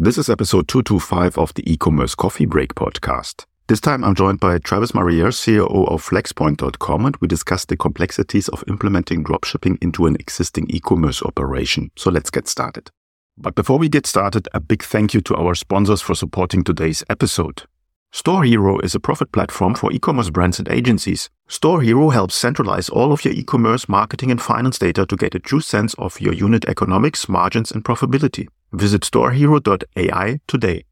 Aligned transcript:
This 0.00 0.16
is 0.16 0.30
episode 0.30 0.68
225 0.68 1.36
of 1.38 1.54
the 1.54 1.72
e-commerce 1.72 2.14
coffee 2.14 2.46
break 2.46 2.76
podcast. 2.76 3.46
This 3.66 3.80
time 3.80 4.04
I'm 4.04 4.14
joined 4.14 4.38
by 4.38 4.56
Travis 4.58 4.92
Mariea, 4.92 5.32
CEO 5.32 5.88
of 5.88 6.08
Flxpoint.com, 6.08 7.04
and 7.04 7.16
we 7.16 7.26
discuss 7.26 7.64
the 7.64 7.76
complexities 7.76 8.46
of 8.50 8.62
implementing 8.68 9.24
dropshipping 9.24 9.76
into 9.82 10.06
an 10.06 10.14
existing 10.20 10.70
e-commerce 10.70 11.20
operation. 11.20 11.90
So 11.96 12.12
let's 12.12 12.30
get 12.30 12.46
started. 12.46 12.92
But 13.36 13.56
before 13.56 13.80
we 13.80 13.88
get 13.88 14.06
started, 14.06 14.46
a 14.54 14.60
big 14.60 14.84
thank 14.84 15.14
you 15.14 15.20
to 15.22 15.34
our 15.34 15.56
sponsors 15.56 16.00
for 16.00 16.14
supporting 16.14 16.62
today's 16.62 17.02
episode. 17.10 17.64
StoreHero 18.12 18.80
is 18.84 18.94
a 18.94 19.00
profit 19.00 19.32
platform 19.32 19.74
for 19.74 19.90
e-commerce 19.90 20.30
brands 20.30 20.60
and 20.60 20.68
agencies. 20.68 21.28
StoreHero 21.48 22.12
helps 22.12 22.36
centralize 22.36 22.88
all 22.88 23.12
of 23.12 23.24
your 23.24 23.34
e-commerce 23.34 23.88
marketing 23.88 24.30
and 24.30 24.40
finance 24.40 24.78
data 24.78 25.04
to 25.06 25.16
get 25.16 25.34
a 25.34 25.40
true 25.40 25.60
sense 25.60 25.94
of 25.94 26.20
your 26.20 26.34
unit 26.34 26.66
economics, 26.66 27.28
margins, 27.28 27.72
and 27.72 27.84
profitability. 27.84 28.46
Visit 28.72 29.02
storehero.ai 29.02 30.40
today. 30.46 30.84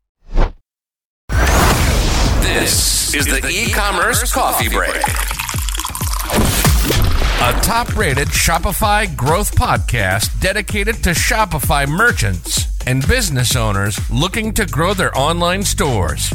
This 2.41 3.15
is 3.15 3.27
the 3.27 3.49
e-commerce 3.49 4.33
coffee 4.33 4.69
break. 4.69 4.97
A 7.39 7.61
top-rated 7.61 8.29
Shopify 8.29 9.15
growth 9.15 9.55
podcast 9.55 10.41
dedicated 10.41 10.97
to 11.05 11.11
Shopify 11.11 11.87
merchants 11.87 12.66
and 12.87 13.07
business 13.09 13.57
owners 13.57 13.99
looking 14.11 14.53
to 14.55 14.65
grow 14.67 14.95
their 14.95 15.17
online 15.19 15.63
stores. 15.63 16.33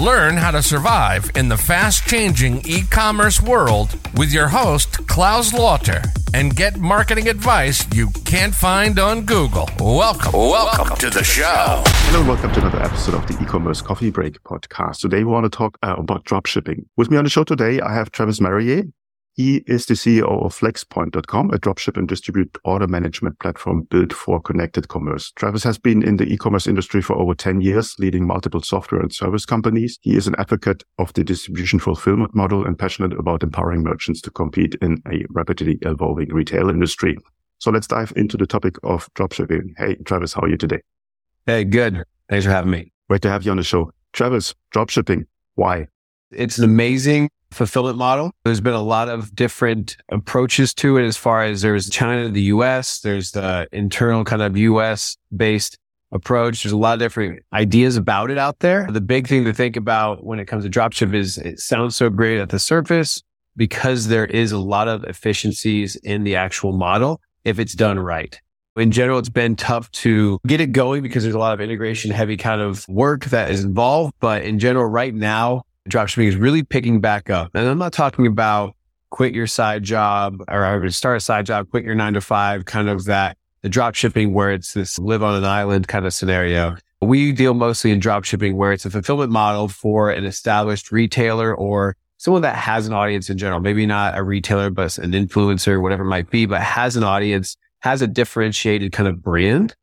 Learn 0.00 0.36
how 0.36 0.50
to 0.50 0.62
survive 0.62 1.30
in 1.34 1.48
the 1.48 1.56
fast-changing 1.56 2.62
e-commerce 2.66 3.40
world 3.40 3.98
with 4.16 4.32
your 4.32 4.48
host 4.48 5.06
Claus 5.06 5.52
Lauter 5.52 6.02
and 6.34 6.56
get 6.56 6.78
marketing 6.78 7.28
advice 7.28 7.86
you 7.94 8.08
can't 8.24 8.54
find 8.54 8.98
on 8.98 9.24
Google. 9.24 9.68
Welcome, 9.78 10.32
welcome 10.32 10.96
to 10.96 11.10
the 11.10 11.22
show. 11.22 11.82
Hello 11.86 12.20
and 12.20 12.28
welcome 12.28 12.52
to 12.52 12.60
another 12.60 12.82
episode 12.82 13.14
of 13.14 13.26
the 13.26 13.40
e-commerce 13.42 13.82
coffee 13.82 14.10
break 14.10 14.42
podcast. 14.42 15.00
Today 15.00 15.18
we 15.18 15.30
want 15.30 15.44
to 15.44 15.50
talk 15.50 15.78
uh, 15.82 15.94
about 15.98 16.24
dropshipping. 16.24 16.86
With 16.96 17.10
me 17.10 17.16
on 17.16 17.24
the 17.24 17.30
show 17.30 17.44
today, 17.44 17.80
I 17.80 17.94
have 17.94 18.10
Travis 18.10 18.40
Mariea. 18.40 18.90
He 19.34 19.64
is 19.66 19.86
the 19.86 19.94
CEO 19.94 20.44
of 20.44 20.54
Flxpoint.com, 20.54 21.50
a 21.52 21.58
dropship 21.58 21.96
and 21.96 22.06
distribute 22.06 22.58
order 22.64 22.86
management 22.86 23.38
platform 23.38 23.84
built 23.84 24.12
for 24.12 24.42
connected 24.42 24.88
commerce. 24.88 25.32
Travis 25.32 25.64
has 25.64 25.78
been 25.78 26.02
in 26.02 26.18
the 26.18 26.30
e-commerce 26.30 26.66
industry 26.66 27.00
for 27.00 27.16
over 27.16 27.34
10 27.34 27.62
years, 27.62 27.94
leading 27.98 28.26
multiple 28.26 28.60
software 28.60 29.00
and 29.00 29.10
service 29.10 29.46
companies. 29.46 29.98
He 30.02 30.16
is 30.16 30.26
an 30.26 30.34
advocate 30.38 30.84
of 30.98 31.14
the 31.14 31.24
distribution 31.24 31.78
fulfillment 31.78 32.34
model 32.34 32.66
and 32.66 32.78
passionate 32.78 33.18
about 33.18 33.42
empowering 33.42 33.82
merchants 33.82 34.20
to 34.22 34.30
compete 34.30 34.74
in 34.82 35.00
a 35.10 35.24
rapidly 35.30 35.78
evolving 35.80 36.28
retail 36.28 36.68
industry. 36.68 37.16
So 37.58 37.70
let's 37.70 37.86
dive 37.86 38.12
into 38.16 38.36
the 38.36 38.46
topic 38.46 38.76
of 38.82 39.08
dropshipping. 39.14 39.70
Hey, 39.78 39.94
Travis, 40.04 40.34
how 40.34 40.42
are 40.42 40.48
you 40.48 40.58
today? 40.58 40.80
Hey, 41.46 41.64
good. 41.64 42.04
Thanks 42.28 42.44
for 42.44 42.50
having 42.50 42.70
me. 42.70 42.92
Great 43.08 43.22
to 43.22 43.30
have 43.30 43.44
you 43.44 43.50
on 43.50 43.56
the 43.56 43.62
show. 43.62 43.92
Travis, 44.12 44.54
dropshipping, 44.74 45.24
why? 45.54 45.86
It's 46.30 46.58
an 46.58 46.64
amazing 46.64 47.30
fulfillment 47.52 47.98
model. 47.98 48.32
There's 48.44 48.60
been 48.60 48.74
a 48.74 48.82
lot 48.82 49.08
of 49.08 49.34
different 49.34 49.96
approaches 50.10 50.74
to 50.74 50.96
it 50.98 51.04
as 51.04 51.16
far 51.16 51.44
as 51.44 51.62
there's 51.62 51.88
China, 51.90 52.28
the 52.28 52.42
US, 52.42 53.00
there's 53.00 53.32
the 53.32 53.68
internal 53.72 54.24
kind 54.24 54.42
of 54.42 54.56
US 54.56 55.16
based 55.34 55.78
approach. 56.12 56.62
There's 56.62 56.72
a 56.72 56.76
lot 56.76 56.94
of 56.94 56.98
different 56.98 57.42
ideas 57.52 57.96
about 57.96 58.30
it 58.30 58.38
out 58.38 58.60
there. 58.60 58.86
The 58.90 59.00
big 59.00 59.26
thing 59.26 59.44
to 59.44 59.52
think 59.52 59.76
about 59.76 60.24
when 60.24 60.38
it 60.38 60.46
comes 60.46 60.64
to 60.64 60.70
dropship 60.70 61.14
is 61.14 61.38
it 61.38 61.58
sounds 61.58 61.96
so 61.96 62.10
great 62.10 62.38
at 62.38 62.50
the 62.50 62.58
surface 62.58 63.22
because 63.56 64.08
there 64.08 64.26
is 64.26 64.52
a 64.52 64.58
lot 64.58 64.88
of 64.88 65.04
efficiencies 65.04 65.96
in 65.96 66.24
the 66.24 66.36
actual 66.36 66.72
model 66.72 67.20
if 67.44 67.58
it's 67.58 67.74
done 67.74 67.98
right. 67.98 68.40
In 68.76 68.90
general, 68.90 69.18
it's 69.18 69.28
been 69.28 69.54
tough 69.54 69.90
to 69.90 70.38
get 70.46 70.60
it 70.60 70.72
going 70.72 71.02
because 71.02 71.24
there's 71.24 71.34
a 71.34 71.38
lot 71.38 71.52
of 71.52 71.60
integration 71.60 72.10
heavy 72.10 72.38
kind 72.38 72.62
of 72.62 72.88
work 72.88 73.26
that 73.26 73.50
is 73.50 73.64
involved. 73.64 74.14
But 74.18 74.44
in 74.44 74.58
general, 74.58 74.86
right 74.86 75.14
now, 75.14 75.64
dropshipping 75.88 76.26
is 76.26 76.36
really 76.36 76.62
picking 76.62 77.00
back 77.00 77.30
up. 77.30 77.50
And 77.54 77.68
I'm 77.68 77.78
not 77.78 77.92
talking 77.92 78.26
about 78.26 78.74
quit 79.10 79.34
your 79.34 79.46
side 79.46 79.82
job 79.82 80.42
or 80.48 80.88
start 80.90 81.18
a 81.18 81.20
side 81.20 81.46
job, 81.46 81.68
quit 81.70 81.84
your 81.84 81.94
nine 81.94 82.14
to 82.14 82.20
five, 82.20 82.64
kind 82.64 82.88
of 82.88 83.04
that 83.04 83.36
the 83.62 83.68
dropshipping 83.68 84.32
where 84.32 84.50
it's 84.50 84.74
this 84.74 84.98
live 84.98 85.22
on 85.22 85.36
an 85.36 85.44
island 85.44 85.88
kind 85.88 86.04
of 86.04 86.12
scenario. 86.12 86.76
We 87.00 87.32
deal 87.32 87.54
mostly 87.54 87.90
in 87.90 88.00
dropshipping 88.00 88.54
where 88.54 88.72
it's 88.72 88.84
a 88.84 88.90
fulfillment 88.90 89.32
model 89.32 89.68
for 89.68 90.10
an 90.10 90.24
established 90.24 90.92
retailer 90.92 91.54
or 91.54 91.96
someone 92.18 92.42
that 92.42 92.56
has 92.56 92.86
an 92.86 92.92
audience 92.92 93.30
in 93.30 93.38
general, 93.38 93.60
maybe 93.60 93.86
not 93.86 94.16
a 94.16 94.22
retailer, 94.22 94.70
but 94.70 94.98
an 94.98 95.12
influencer, 95.12 95.80
whatever 95.80 96.02
it 96.02 96.08
might 96.08 96.30
be, 96.30 96.46
but 96.46 96.60
has 96.60 96.96
an 96.96 97.02
audience, 97.02 97.56
has 97.80 98.02
a 98.02 98.06
differentiated 98.06 98.92
kind 98.92 99.08
of 99.08 99.22
brand 99.22 99.74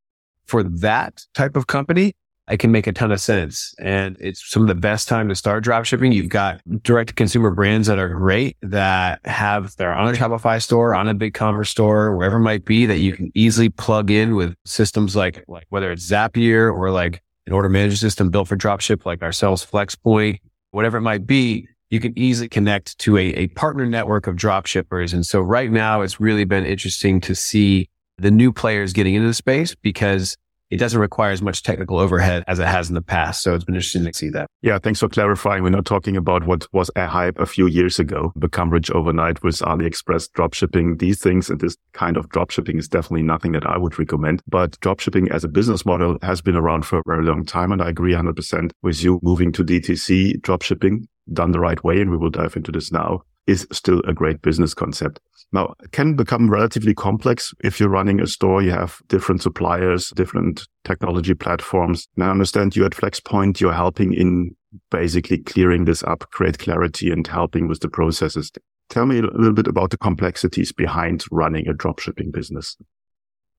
for 0.46 0.64
that 0.64 1.26
type 1.34 1.56
of 1.56 1.68
company 1.68 2.14
it 2.50 2.58
can 2.58 2.72
make 2.72 2.88
a 2.88 2.92
ton 2.92 3.12
of 3.12 3.22
sense. 3.22 3.74
And 3.80 4.18
it's 4.20 4.50
some 4.50 4.64
of 4.64 4.68
the 4.68 4.76
best 4.76 5.08
time 5.08 5.30
to 5.30 5.36
start 5.36 5.64
drop 5.64 5.86
shipping. 5.86 6.12
You've 6.12 6.30
got 6.30 6.62
direct 6.82 7.10
to 7.10 7.14
consumer 7.16 7.52
brands 7.52 7.88
that 7.88 8.00
are 8.00 8.10
great 8.10 8.58
that 8.62 9.20
have 9.26 9.76
their 9.76 9.96
own 9.96 10.16
Shopify 10.16 10.62
store, 10.62 10.96
on 10.96 11.08
a 11.08 11.16
BigCommerce 11.16 11.68
store, 11.68 12.16
wherever 12.16 12.38
it 12.38 12.42
might 12.42 12.66
be 12.66 12.86
that 12.86 12.98
you 12.98 13.14
can 13.14 13.32
easily 13.36 13.70
plug 13.70 14.10
in 14.10 14.36
with 14.36 14.56
systems 14.66 15.16
like, 15.16 15.44
like 15.48 15.66
whether 15.70 15.92
it's 15.92 16.10
Zapier 16.10 16.74
or 16.74 16.92
like 16.92 17.22
an 17.46 17.54
order 17.54 17.70
management 17.70 18.00
system 18.00 18.30
built 18.30 18.48
for 18.48 18.58
dropship 18.58 19.06
like 19.06 19.22
ourselves, 19.22 19.66
Flxpoint, 19.66 20.40
whatever 20.72 20.98
it 20.98 21.02
might 21.02 21.26
be. 21.26 21.68
You 21.90 22.00
can 22.00 22.18
easily 22.18 22.48
connect 22.48 22.98
to 23.00 23.18
a, 23.18 23.26
a 23.34 23.48
partner 23.48 23.86
network 23.86 24.28
of 24.28 24.36
drop 24.36 24.68
shippers. 24.68 25.12
And 25.14 25.26
so 25.26 25.42
right 25.42 25.72
now 25.72 26.02
it's 26.02 26.20
really 26.20 26.46
been 26.46 26.66
interesting 26.66 27.20
to 27.22 27.34
see 27.34 27.90
the 28.20 28.30
new 28.30 28.52
players 28.54 28.94
getting 28.94 29.16
into 29.16 29.28
the 29.28 29.34
space 29.34 29.74
because 29.74 30.38
it 30.70 30.78
doesn't 30.78 31.00
require 31.00 31.32
as 31.32 31.42
much 31.42 31.64
technical 31.64 32.00
overhead 32.00 32.44
as 32.48 32.60
it 32.60 32.68
has 32.68 32.90
in 32.90 32.96
the 32.96 33.02
past. 33.02 33.42
So 33.42 33.56
it's 33.56 33.64
been 33.64 33.76
interesting 33.76 34.06
to 34.06 34.14
see 34.14 34.30
that. 34.30 34.48
Yeah, 34.62 34.78
thanks 34.80 35.00
for 35.00 35.10
clarifying. 35.10 35.64
We're 35.64 35.70
not 35.70 35.86
talking 35.86 36.16
about 36.16 36.46
what 36.46 36.72
was 36.74 36.92
a 36.96 37.08
hype 37.08 37.40
a 37.40 37.46
few 37.46 37.68
years 37.68 38.00
ago, 38.00 38.34
become 38.38 38.70
rich 38.70 38.92
overnight 38.92 39.42
with 39.44 39.56
AliExpress 39.58 40.30
dropshipping. 40.32 41.00
These 41.00 41.22
things 41.22 41.50
and 41.50 41.60
this 41.60 41.78
kind 41.94 42.18
of 42.18 42.30
dropshipping 42.30 42.78
is 42.78 42.88
definitely 42.88 43.24
nothing 43.24 43.54
that 43.54 43.66
I 43.66 43.78
would 43.78 43.98
recommend. 43.98 44.42
But 44.48 44.80
dropshipping 44.80 45.32
as 45.32 45.44
a 45.44 45.48
business 45.48 45.86
model 45.86 46.18
has 46.22 46.42
been 46.42 46.56
around 46.56 46.86
for 46.86 47.00
a 47.00 47.04
very 47.06 47.26
long 47.26 47.46
time. 47.46 47.72
And 47.72 47.82
I 47.82 47.90
agree 47.90 48.14
100% 48.14 48.72
with 48.84 49.04
you 49.04 49.20
moving 49.24 49.52
to 49.54 49.64
DTC 49.64 50.42
dropshipping 50.42 51.06
done 51.34 51.52
the 51.52 51.60
right 51.60 51.84
way. 51.84 52.02
And 52.02 52.12
we 52.12 52.18
will 52.18 52.30
dive 52.30 52.56
into 52.56 52.72
this 52.72 52.92
now 52.92 53.22
is 53.48 53.68
still 53.72 54.02
a 54.08 54.14
great 54.14 54.42
business 54.42 54.74
concept. 54.74 55.20
Now, 55.52 55.74
it 55.84 55.92
can 55.92 56.16
become 56.16 56.50
relatively 56.50 56.94
complex 56.94 57.54
if 57.64 57.80
you're 57.80 57.90
running 57.90 58.22
a 58.22 58.28
store. 58.28 58.62
You 58.62 58.72
have 58.72 59.02
different 59.08 59.42
suppliers, 59.42 60.10
different 60.16 60.68
technology 60.84 61.34
platforms. 61.34 62.08
And 62.16 62.26
I 62.26 62.30
understand 62.30 62.76
you 62.76 62.86
at 62.86 62.92
Flxpoint, 62.92 63.60
you're 63.60 63.74
helping 63.74 64.14
in 64.14 64.56
basically 64.92 65.40
clearing 65.40 65.86
this 65.86 66.04
up, 66.04 66.30
create 66.32 66.60
clarity 66.60 67.10
and 67.12 67.26
helping 67.26 67.68
with 67.68 67.80
the 67.80 67.90
processes. 67.90 68.52
Tell 68.90 69.08
me 69.08 69.20
a 69.20 69.24
little 69.24 69.54
bit 69.54 69.68
about 69.68 69.90
the 69.90 69.98
complexities 69.98 70.72
behind 70.72 71.26
running 71.32 71.68
a 71.68 71.74
dropshipping 71.74 72.32
business. 72.32 72.78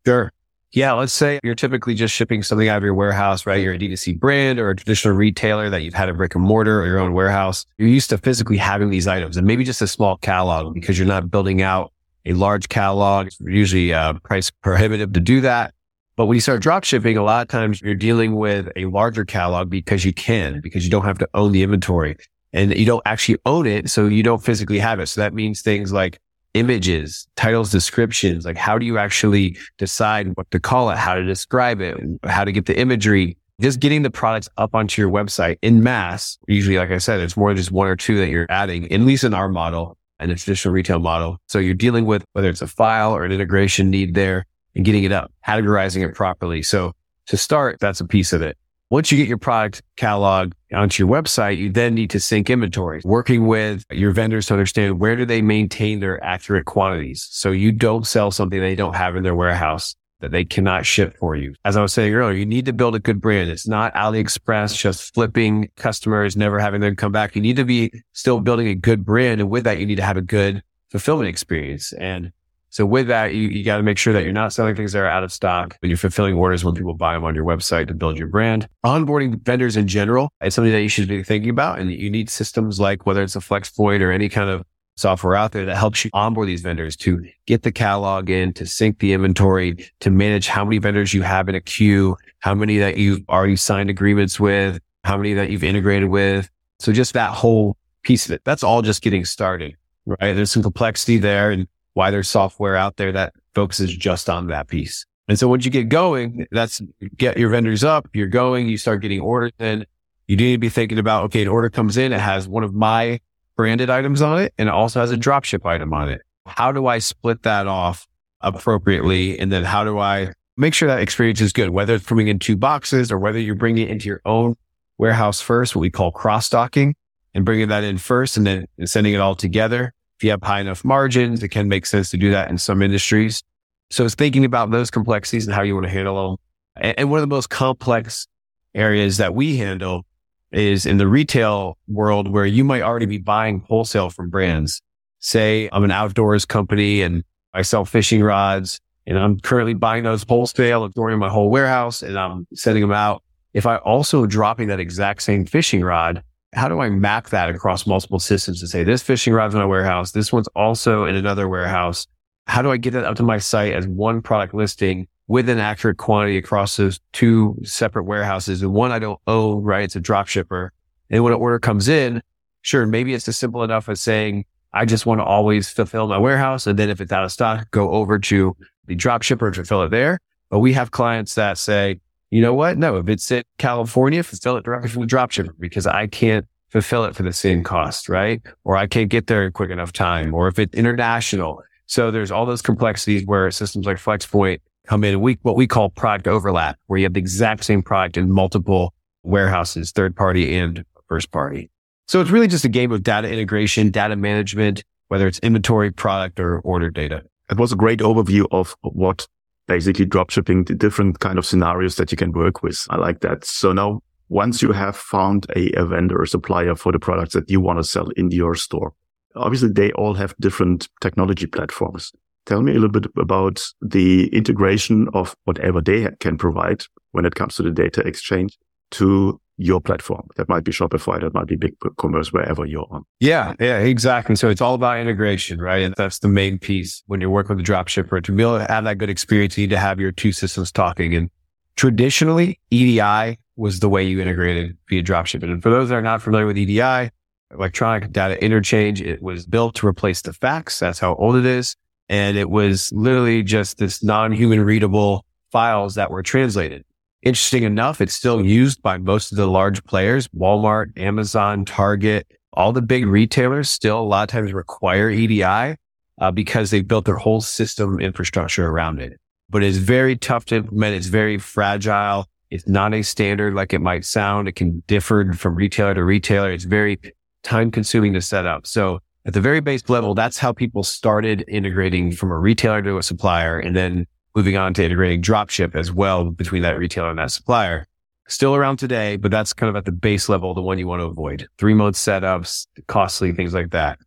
Sure. 0.07 0.33
Yeah, 0.73 0.93
let's 0.93 1.13
say 1.13 1.41
you're 1.43 1.57
typically 1.57 1.95
just 1.95 2.15
shipping 2.15 2.45
something 2.45 2.69
out 2.69 2.77
of 2.77 2.85
your 2.85 2.95
warehouse, 2.95 3.45
right? 3.45 3.61
You're 3.61 3.75
a 3.75 3.79
D2C 3.79 4.21
brand 4.21 4.61
or 4.61 4.71
a 4.71 4.77
traditional 4.77 5.15
retailer 5.17 5.69
that 5.69 5.83
you've 5.83 5.95
had 5.95 6.09
a 6.09 6.15
brick 6.15 6.37
and 6.37 6.45
mortar 6.45 6.81
or 6.81 6.87
your 6.87 7.01
own 7.01 7.13
warehouse. 7.13 7.67
You're 7.77 7.89
used 7.89 8.11
to 8.11 8.19
physically 8.19 8.57
having 8.57 8.89
these 8.89 9.09
items 9.09 9.37
and 9.37 9.45
maybe 9.45 9.65
just 9.65 9.83
a 9.83 9.89
small 9.89 10.17
catalog 10.19 10.73
because 10.73 10.97
you're 10.97 11.09
not 11.09 11.29
building 11.29 11.61
out 11.61 11.93
a 12.25 12.35
large 12.35 12.69
catalog. 12.69 13.27
It's 13.27 13.41
usually 13.41 13.93
uh, 13.93 14.13
price 14.23 14.51
prohibitive 14.51 15.13
to 15.15 15.21
do 15.21 15.41
that. 15.41 15.75
But 16.15 16.27
when 16.27 16.37
you 16.37 16.41
start 16.41 16.63
drop 16.63 16.85
shipping, 16.85 17.17
a 17.17 17.25
lot 17.25 17.43
of 17.43 17.49
times 17.49 17.81
you're 17.81 17.95
dealing 17.97 18.37
with 18.37 18.69
a 18.77 18.85
larger 18.87 19.25
catalog 19.25 19.71
because 19.71 20.05
you 20.05 20.13
can, 20.13 20.61
because 20.61 20.85
you 20.85 20.91
don't 20.91 21.05
have 21.05 21.19
to 21.19 21.29
own 21.35 21.51
the 21.51 21.65
inventory 21.65 22.17
and 22.53 22.77
you 22.77 22.87
don't 22.87 23.03
actually 23.07 23.39
own 23.45 23.67
it. 23.67 23.91
So 23.91 24.07
you 24.07 24.23
don't 24.23 24.43
physically 24.45 24.79
have 24.79 25.01
it. 25.01 25.09
So 25.09 25.21
that 25.21 25.35
means 25.35 25.63
things 25.63 25.93
like 25.93 26.21
images, 26.55 27.27
titles, 27.37 27.71
descriptions. 27.71 28.45
Like, 28.45 28.57
how 28.57 28.79
do 28.79 28.87
you 28.87 28.99
actually 28.99 29.57
decide 29.79 30.29
what 30.37 30.51
to 30.51 30.61
call 30.61 30.91
it, 30.91 30.99
how 30.99 31.15
to 31.15 31.25
describe 31.25 31.81
it, 31.81 31.97
how 32.25 32.45
to 32.45 32.53
get 32.53 32.67
the 32.67 32.79
imagery? 32.79 33.37
Just 33.61 33.79
getting 33.79 34.03
the 34.03 34.11
products 34.11 34.49
up 34.57 34.75
onto 34.75 35.03
your 35.03 35.11
website 35.11 35.59
in 35.61 35.83
mass. 35.83 36.39
Usually, 36.49 36.79
like 36.79 36.91
I 36.91 36.99
said, 36.99 37.21
it's 37.21 37.37
more 37.37 37.51
than 37.51 37.59
just 37.59 37.71
one 37.71 37.89
or 37.89 37.97
two 37.97 38.17
that 38.19 38.29
you're 38.29 38.47
adding, 38.49 38.91
at 38.91 39.01
least 39.01 39.23
in 39.23 39.35
our 39.35 39.49
model 39.49 39.99
and 40.19 40.31
the 40.31 40.35
traditional 40.35 40.73
retail 40.73 40.99
model. 40.99 41.39
So 41.47 41.59
you're 41.59 41.75
dealing 41.75 42.07
with 42.07 42.25
whether 42.33 42.49
it's 42.49 42.63
a 42.63 42.67
file 42.67 43.13
or 43.15 43.25
an 43.25 43.33
integration 43.33 43.91
need 43.91 44.15
there 44.15 44.47
and 44.75 44.85
getting 44.85 45.05
it 45.05 45.13
up, 45.13 45.33
categorizing 45.47 46.07
it 46.07 46.15
properly. 46.15 46.63
So 46.63 46.93
to 47.27 47.37
start, 47.37 47.79
that's 47.81 48.01
a 48.01 48.07
piece 48.07 48.33
of 48.33 48.43
it. 48.43 48.57
Once 48.91 49.13
you 49.13 49.17
get 49.17 49.29
your 49.29 49.39
product 49.39 49.83
catalog 49.97 50.53
onto 50.75 51.05
your 51.05 51.13
website, 51.13 51.57
you 51.57 51.71
then 51.71 51.95
need 51.95 52.11
to 52.11 52.19
sync 52.19 52.51
inventory, 52.51 53.01
working 53.05 53.47
with 53.47 53.85
your 53.93 54.11
vendors 54.11 54.47
to 54.47 54.53
understand 54.53 54.99
where 54.99 55.15
do 55.15 55.25
they 55.25 55.41
maintain 55.41 56.01
their 56.01 56.23
accurate 56.25 56.65
quantities. 56.65 57.29
So 57.31 57.53
you 57.53 57.71
don't 57.71 58.05
sell 58.05 58.33
something 58.33 58.61
they 58.61 58.75
don't 58.75 58.97
have 58.97 59.15
in 59.15 59.23
their 59.23 59.37
warehouse 59.37 59.95
that 60.19 60.33
they 60.33 60.45
cannot 60.45 60.85
ship 60.85 61.17
for 61.21 61.37
you. 61.37 61.55
As 61.65 61.77
I 61.77 61.83
was 61.83 61.93
saying 61.93 62.13
earlier, 62.13 62.37
you 62.37 62.45
need 62.45 62.65
to 62.67 62.73
build 62.73 62.97
a 62.97 62.99
good 62.99 63.21
brand. 63.21 63.49
It's 63.49 63.69
not 63.69 63.95
AliExpress 63.95 64.77
just 64.77 65.15
flipping 65.15 65.71
customers, 65.77 66.37
never 66.37 66.59
having 66.59 66.81
them 66.81 66.97
come 66.97 67.13
back. 67.13 67.37
You 67.37 67.43
need 67.43 67.57
to 67.57 67.65
be 67.65 67.93
still 68.13 68.41
building 68.41 68.67
a 68.67 68.75
good 68.75 69.05
brand. 69.05 69.41
And 69.41 69.51
with 69.51 69.63
that, 69.65 69.79
you 69.79 69.87
need 69.87 69.97
to 69.97 70.05
have 70.05 70.17
a 70.17 70.23
good 70.23 70.65
fulfillment 70.89 71.29
experience. 71.29 71.93
And 71.93 72.33
So 72.71 72.87
with 72.87 73.09
that, 73.09 73.35
you, 73.35 73.49
you 73.49 73.65
got 73.65 73.79
to 73.79 73.83
make 73.83 73.99
sure 73.99 74.13
that 74.13 74.23
you're 74.23 74.33
not 74.33 74.53
selling 74.53 74.77
things 74.77 74.93
that 74.93 75.01
are 75.01 75.07
out 75.07 75.25
of 75.25 75.33
stock, 75.33 75.77
but 75.81 75.89
you're 75.89 75.97
fulfilling 75.97 76.35
orders 76.35 76.65
when 76.65 76.75
people 76.75 76.95
buy 76.95 77.15
them 77.15 77.25
on 77.25 77.35
your 77.35 77.45
website 77.45 77.89
to 77.89 77.95
build 77.95 78.17
your 78.17 78.29
brand. 78.29 78.69
Onboarding 78.87 79.43
vendors 79.43 79.77
in 79.77 79.89
general, 79.89 80.33
it's 80.41 80.55
something 80.55 80.73
that 80.73 80.83
you 80.83 80.89
should 80.89 81.09
be 81.09 81.23
thinking 81.25 81.51
about. 81.51 81.81
And 81.81 81.91
you 81.91 82.11
need 82.11 82.31
systems 82.31 82.79
like 82.79 83.07
whether 83.07 83.23
it's 83.23 83.35
a 83.35 83.41
Flxpoint 83.41 84.01
or 84.01 84.13
any 84.13 84.29
kind 84.29 84.49
of 84.49 84.65
software 84.97 85.35
out 85.35 85.51
there 85.53 85.65
that 85.65 85.77
helps 85.77 86.05
you 86.05 86.11
onboard 86.15 86.47
these 86.47 86.61
vendors 86.61 86.95
to 86.95 87.27
get 87.47 87.63
the 87.63 87.73
catalog 87.73 88.31
in, 88.31 88.53
to 88.53 88.67
sync 88.67 88.99
the 89.01 89.15
inventory, 89.15 89.91
to 90.01 90.11
manage 90.11 90.47
how 90.47 90.65
many 90.65 90.79
vendors 90.79 91.13
you 91.13 91.23
have 91.23 91.49
in 91.49 91.55
a 91.55 91.61
queue, 91.61 92.17
how 92.41 92.55
many 92.55 92.79
that 92.79 92.99
you've 92.99 93.21
already 93.29 93.57
signed 93.57 93.91
agreements 93.91 94.39
with, 94.39 94.79
how 95.03 95.17
many 95.17 95.35
that 95.35 95.51
you've 95.51 95.65
integrated 95.65 96.09
with. 96.09 96.49
So 96.79 96.93
just 96.93 97.15
that 97.15 97.31
whole 97.31 97.77
piece 98.03 98.27
of 98.27 98.33
it. 98.33 98.43
That's 98.45 98.63
all 98.63 98.83
just 98.83 99.03
getting 99.03 99.25
started, 99.25 99.77
right? 100.07 100.35
There's 100.35 100.53
some 100.53 100.63
complexity 100.63 101.19
there 101.19 101.51
and 101.51 101.67
why 101.95 102.11
there's 102.11 102.29
software 102.29 102.77
out 102.77 102.97
there 102.97 103.13
that 103.13 103.33
focuses 103.55 103.95
just 103.97 104.29
on 104.31 104.49
that 104.49 104.69
piece. 104.69 105.07
And 105.29 105.39
so 105.39 105.49
once 105.49 105.65
you 105.65 105.71
get 105.71 105.89
going, 105.89 106.47
that's 106.51 106.81
get 107.17 107.39
your 107.39 107.51
vendors 107.51 107.85
up, 107.85 108.09
you're 108.13 108.27
going, 108.27 108.69
you 108.69 108.77
start 108.77 109.01
getting 109.01 109.21
orders 109.21 109.53
in. 109.59 109.87
You 110.27 110.37
need 110.37 110.53
to 110.53 110.59
be 110.59 110.69
thinking 110.69 110.99
about, 110.99 111.25
okay, 111.25 111.43
an 111.43 111.49
order 111.49 111.71
comes 111.71 111.97
in, 111.97 112.13
it 112.13 112.21
has 112.21 112.49
one 112.49 112.65
of 112.65 112.75
my 112.75 113.21
branded 113.57 113.91
items 113.91 114.23
on 114.23 114.41
it 114.41 114.55
and 114.59 114.69
it 114.69 114.73
also 114.73 115.01
has 115.01 115.13
a 115.13 115.17
dropship 115.17 115.67
item 115.67 115.93
on 115.93 116.09
it. 116.09 116.23
How 116.47 116.73
do 116.73 116.87
I 116.87 116.99
split 116.99 117.43
that 117.43 117.67
off 117.67 118.07
appropriately? 118.41 119.39
And 119.39 119.53
then 119.53 119.65
how 119.65 119.85
do 119.85 119.99
I 119.99 120.33
make 120.57 120.75
sure 120.75 120.89
that 120.89 121.01
experience 121.01 121.41
is 121.41 121.53
good, 121.53 121.71
whether 121.71 121.95
it's 121.95 122.07
coming 122.07 122.29
in 122.29 122.39
two 122.39 122.57
boxes 122.57 123.13
or 123.13 123.19
whether 123.19 123.39
you're 123.39 123.55
bringing 123.55 123.87
it 123.87 123.91
into 123.91 124.09
your 124.09 124.23
own 124.25 124.57
warehouse 124.99 125.41
first, 125.41 125.77
what 125.77 125.81
we 125.81 125.91
call 125.91 126.11
cross 126.11 126.49
docking 126.49 126.95
and 127.35 127.45
bringing 127.45 127.69
that 127.69 127.85
in 127.85 127.99
first 127.99 128.37
and 128.37 128.47
then 128.47 128.67
sending 128.85 129.15
it 129.15 129.21
all 129.21 129.35
together 129.35 129.95
if 130.21 130.25
you 130.25 130.31
have 130.33 130.43
high 130.43 130.61
enough 130.61 130.85
margins, 130.85 131.43
it 131.43 131.49
can 131.49 131.67
make 131.67 131.87
sense 131.87 132.11
to 132.11 132.19
do 132.19 132.31
that 132.31 132.51
in 132.51 132.59
some 132.59 132.83
industries. 132.83 133.43
So 133.89 134.05
it's 134.05 134.15
thinking 134.15 134.45
about 134.45 134.71
those 134.71 134.91
complexities 134.91 135.47
and 135.47 135.55
how 135.55 135.63
you 135.63 135.73
want 135.73 135.87
to 135.87 135.91
handle 135.91 136.37
them. 136.77 136.95
And 136.99 137.11
one 137.11 137.21
of 137.21 137.23
the 137.23 137.35
most 137.35 137.49
complex 137.49 138.27
areas 138.75 139.17
that 139.17 139.35
we 139.35 139.57
handle 139.57 140.05
is 140.53 140.85
in 140.85 140.99
the 140.99 141.09
retail 141.09 141.79
world 141.89 142.29
where 142.29 142.45
you 142.45 142.65
might 142.65 142.83
already 142.83 143.07
be 143.07 143.17
buying 143.17 143.61
wholesale 143.61 144.11
from 144.11 144.29
brands. 144.29 144.83
Say 145.21 145.71
I'm 145.73 145.85
an 145.85 145.91
outdoors 145.91 146.45
company 146.45 147.01
and 147.01 147.25
I 147.55 147.63
sell 147.63 147.87
fishing 147.87 148.23
rods 148.23 148.79
and 149.07 149.19
I'm 149.19 149.41
currently 149.41 149.73
buying 149.73 150.05
those 150.05 150.23
wholesale 150.23 150.85
and 150.85 150.93
storing 150.93 151.15
in 151.15 151.19
my 151.19 151.31
whole 151.31 151.49
warehouse 151.49 152.03
and 152.03 152.19
I'm 152.19 152.47
sending 152.53 152.83
them 152.83 152.93
out. 152.93 153.23
If 153.55 153.65
I 153.65 153.77
also 153.77 154.27
dropping 154.27 154.69
that 154.69 154.81
exact 154.81 155.23
same 155.23 155.47
fishing 155.47 155.81
rod 155.81 156.23
how 156.53 156.69
do 156.69 156.81
I 156.81 156.91
map 156.91 157.29
that 157.31 157.51
across 157.51 157.87
multiple 157.87 158.19
systems 158.19 158.61
to 158.61 158.67
say 158.67 158.83
this 158.83 159.03
fishing 159.03 159.33
rod's 159.33 159.55
in 159.55 159.61
my 159.61 159.67
warehouse? 159.67 160.13
This 160.13 160.33
one's 160.33 160.49
also 160.49 161.05
in 161.05 161.15
another 161.15 161.49
warehouse. 161.49 162.07
How 162.47 162.63
do 162.63 162.71
I 162.71 162.77
get 162.77 162.93
that 162.93 163.05
up 163.05 163.17
to 163.17 163.23
my 163.23 163.39
site 163.39 163.73
as 163.73 163.87
one 163.87 164.21
product 164.23 164.55
listing 164.55 165.07
with 165.29 165.49
an 165.49 165.59
accurate 165.59 165.99
quantity 165.99 166.37
across 166.37 166.77
those 166.77 166.99
two 167.13 167.57
separate 167.63 168.05
warehouses? 168.05 168.63
And 168.63 168.73
one 168.73 168.91
I 168.91 168.99
don't 168.99 169.21
own, 169.29 169.63
right? 169.63 169.85
It's 169.85 169.95
a 169.95 170.01
drop 170.01 170.27
shipper. 170.27 170.73
And 171.09 171.23
when 171.23 171.33
an 171.33 171.39
order 171.39 171.61
comes 171.61 171.89
in, 171.89 172.23
sure, 172.63 172.85
maybe 172.87 173.15
it's 173.15 173.29
as 173.29 173.37
simple 173.37 173.63
enough 173.63 173.89
as 173.89 174.01
saying, 174.01 174.45
I 174.73 174.85
just 174.85 175.07
want 175.07 175.21
to 175.21 175.25
always 175.25 175.71
fulfill 175.71 176.09
my 176.09 176.19
warehouse. 176.19 176.67
And 176.67 176.79
then 176.79 176.91
if 176.91 177.01
it's 177.01 177.13
out 177.13 177.25
of 177.25 177.33
stock, 177.33 177.71
go 177.71 177.91
over 177.91 178.19
to 178.19 178.57
the 178.87 178.95
drop 178.97 179.23
shipper 179.23 179.47
and 179.47 179.55
fulfill 179.55 179.83
it 179.83 179.91
there. 179.91 180.19
But 180.49 180.59
we 180.61 180.73
have 180.73 180.91
clients 180.91 181.37
that 181.37 181.59
say, 181.59 182.01
you 182.31 182.41
know 182.41 182.55
what? 182.55 182.79
No, 182.79 182.97
if 182.97 183.09
it's 183.09 183.31
in 183.31 183.43
California, 183.59 184.23
fulfill 184.23 184.57
it 184.57 184.65
directly 184.65 184.89
from 184.89 185.03
the 185.03 185.09
dropshipper 185.09 185.53
because 185.59 185.87
I 185.87 186.07
can't 186.07 186.47
fulfill 186.69 187.05
it 187.05 187.17
for 187.17 187.25
the 187.25 187.33
same 187.33 187.65
cost, 187.65 188.09
right? 188.09 188.41
Or 188.65 188.77
I 188.77 188.87
can't 188.87 189.09
get 189.09 189.27
there 189.27 189.45
in 189.45 189.53
quick 189.53 189.71
enough 189.71 189.93
time. 189.93 190.33
Or 190.33 190.49
if 190.49 190.59
it's 190.59 190.75
international. 190.75 191.63
So 191.87 192.13
there's 192.13 192.31
all 192.31 192.47
those 192.47 192.63
complexities 192.63 193.27
where 193.27 193.51
systems 193.51 193.87
like 193.87 193.97
Flxpoint 193.97 194.61
come 194.87 195.03
in 195.03 195.21
we, 195.21 195.39
what 195.43 195.57
we 195.57 195.67
call 195.67 195.91
product 195.91 196.29
overlap, 196.29 196.79
where 196.87 196.99
you 196.99 197.05
have 197.05 197.15
the 197.15 197.21
exact 197.21 197.65
same 197.65 197.83
product 197.83 198.17
in 198.17 198.31
multiple 198.31 198.95
warehouses, 199.25 199.91
third 199.91 200.15
party 200.15 200.57
and 200.57 200.85
first 201.09 201.33
party. 201.33 201.71
So 202.07 202.21
it's 202.21 202.31
really 202.31 202.49
just 202.49 202.65
a 202.65 202.69
game 202.69 202.93
of 202.93 203.03
data 203.03 203.29
integration, 203.29 203.91
data 203.91 204.17
management, 204.17 204.85
whether 205.09 205.27
it's 205.27 205.41
inventory, 205.41 205.91
product 205.91 206.39
or 206.39 206.61
order 206.61 206.91
data. 206.91 207.25
It 207.51 207.57
was 207.57 207.73
a 207.73 207.77
great 207.77 207.99
overview 207.99 208.47
of 208.53 208.77
what 208.83 209.27
basically 209.71 210.05
dropshipping, 210.05 210.67
the 210.67 210.75
different 210.75 211.21
kind 211.21 211.39
of 211.39 211.47
scenarios 211.47 211.95
that 211.95 212.11
you 212.11 212.17
can 212.17 212.33
work 212.33 212.61
with. 212.61 212.85
I 212.91 212.97
like 212.97 213.21
that. 213.21 213.45
So 213.45 213.73
now 213.73 214.01
once 214.29 214.61
you 214.63 214.73
have 214.73 214.97
found 214.97 215.47
a, 215.55 215.71
a 215.75 215.87
vendor 215.87 216.21
or 216.21 216.27
supplier 216.27 216.75
for 216.75 216.91
the 216.91 216.99
products 216.99 217.35
that 217.35 217.49
you 217.49 217.61
want 217.61 217.79
to 217.79 217.85
sell 217.85 218.09
in 218.17 218.33
your 218.33 218.57
store, 218.57 218.93
obviously 219.37 219.69
they 219.69 219.93
all 219.93 220.15
have 220.15 220.35
different 220.41 220.89
technology 221.01 221.47
platforms. 221.47 222.11
Tell 222.47 222.63
me 222.63 222.73
a 222.73 222.81
little 222.81 222.89
bit 222.89 223.07
about 223.17 223.63
the 223.81 224.27
integration 224.35 225.07
of 225.15 225.37
whatever 225.45 225.81
they 225.81 226.09
can 226.19 226.37
provide 226.37 226.83
when 227.13 227.25
it 227.25 227.37
comes 227.37 227.55
to 227.55 227.63
the 227.63 227.71
data 227.71 228.01
exchange 228.01 228.59
to 228.91 229.41
your 229.61 229.81
platform. 229.81 230.27
That 230.37 230.49
might 230.49 230.65
be 230.65 230.73
Shopify, 230.73 231.21
that 231.21 231.35
might 231.35 231.47
be 231.47 231.57
BigCommerce, 231.57 232.33
wherever 232.33 232.65
you're 232.65 232.87
on. 232.91 233.05
Yeah, 233.21 233.55
yeah, 233.61 233.79
exactly. 233.79 234.35
So 234.37 234.49
it's 234.49 234.61
all 234.61 234.75
about 234.75 234.99
integration, 234.99 235.61
right? 235.61 235.83
And 235.83 235.95
that's 235.97 236.21
the 236.21 236.29
main 236.29 236.59
piece 236.59 237.03
when 237.07 237.21
you're 237.21 237.31
working 237.31 237.57
with 237.57 237.69
a 237.69 237.73
dropshipper. 237.73 238.25
To 238.25 238.33
be 238.33 238.43
able 238.43 238.59
to 238.59 238.67
have 238.67 238.85
that 238.85 238.99
good 238.99 239.11
experience, 239.11 239.57
you 239.59 239.65
need 239.65 239.71
to 239.71 239.79
have 239.79 240.01
your 240.01 240.13
two 240.13 240.33
systems 240.33 240.73
talking. 240.73 241.15
And 241.15 241.31
traditionally, 241.77 242.59
EDI 242.71 243.39
was 243.57 243.81
the 243.81 243.89
way 243.89 244.03
you 244.03 244.21
integrated 244.21 244.77
via 244.89 245.03
dropshipping. 245.03 245.51
And 245.51 245.63
for 245.63 245.71
those 245.71 245.91
that 245.91 245.97
are 245.97 246.03
not 246.03 246.23
familiar 246.23 246.47
with 246.47 246.57
EDI, 246.57 247.11
electronic 247.53 248.11
data 248.13 248.43
interchange, 248.43 249.03
it 249.03 249.23
was 249.23 249.45
built 249.45 249.75
to 249.77 249.87
replace 249.87 250.23
the 250.23 250.33
fax. 250.33 250.79
That's 250.79 250.99
how 250.99 251.15
old 251.17 251.37
it 251.37 251.45
is. 251.45 251.77
And 252.09 252.39
it 252.39 252.49
was 252.49 252.91
literally 252.93 253.43
just 253.43 253.79
this 253.79 254.03
non-human 254.03 254.63
readable 254.63 255.27
files 255.53 255.97
that 255.97 256.11
were 256.11 256.23
translated. 256.23 256.85
Interesting 257.23 257.65
enough, 257.65 258.01
it's 258.01 258.15
still 258.15 258.45
used 258.45 258.81
by 258.83 258.97
most 258.97 259.31
of 259.31 259.37
the 259.37 259.47
large 259.47 259.85
players, 259.85 260.29
Walmart, 260.29 260.99
Amazon, 260.99 261.67
Target, 261.67 262.27
all 262.53 262.73
the 262.73 262.83
big 262.83 263.07
retailers 263.07 263.71
still 263.71 264.01
a 264.01 264.03
lot 264.03 264.23
of 264.23 264.29
times 264.29 264.53
require 264.53 265.11
EDI 265.11 265.77
uh, 266.21 266.31
because 266.33 266.71
they've 266.71 266.87
built 266.87 267.05
their 267.05 267.17
whole 267.17 267.41
system 267.41 268.01
infrastructure 268.01 268.67
around 268.67 269.01
it. 269.01 269.19
But 269.49 269.63
it's 269.63 269.77
very 269.77 270.17
tough 270.17 270.47
to 270.47 270.57
implement. 270.57 270.95
It's 270.95 271.07
very 271.07 271.39
fragile. 271.39 272.27
It's 272.51 272.67
not 272.67 272.95
a 272.95 273.03
standard 273.03 273.55
like 273.55 273.73
it 273.73 273.81
might 273.81 274.05
sound. 274.05 274.49
It 274.49 274.53
can 274.53 274.83
differ 274.87 275.33
from 275.33 275.55
retailer 275.55 275.95
to 275.95 276.05
retailer. 276.05 276.51
It's 276.51 276.65
very 276.65 276.99
time 277.43 277.71
consuming 277.71 278.13
to 278.15 278.21
set 278.21 278.47
up. 278.47 278.67
So 278.67 279.01
at 279.25 279.35
the 279.35 279.41
very 279.41 279.61
base 279.61 279.89
level, 279.89 280.15
that's 280.15 280.39
how 280.39 280.53
people 280.53 280.83
started 280.83 281.45
integrating 281.47 282.13
from 282.13 282.31
a 282.31 282.39
retailer 282.39 282.83
to 282.83 282.99
a 282.99 283.03
supplier. 283.03 283.59
And 283.59 283.77
then 283.77 284.07
moving 284.35 284.57
on 284.57 284.75
to 284.75 284.85
integrating 284.85 285.23
dropship 285.23 285.75
as 285.75 285.93
well 285.93 286.31
between 286.31 286.63
that 286.63 286.79
retailer 286.79 287.11
and 287.11 287.19
that 287.19 287.31
supplier. 287.31 287.87
Still 288.29 288.55
around 288.55 288.79
today, 288.79 289.17
but 289.17 289.31
that's 289.31 289.53
kind 289.53 289.69
of 289.69 289.77
at 289.77 289.85
the 289.85 289.93
base 289.93 290.29
level, 290.29 290.55
the 290.55 290.63
one 290.63 290.79
you 290.79 290.87
want 290.87 291.01
to 291.01 291.07
avoid. 291.07 291.49
Three 291.59 291.75
month 291.75 291.97
setups, 291.97 292.67
costly, 292.87 293.33
things 293.33 293.53
like 293.53 293.71
that. 293.71 293.99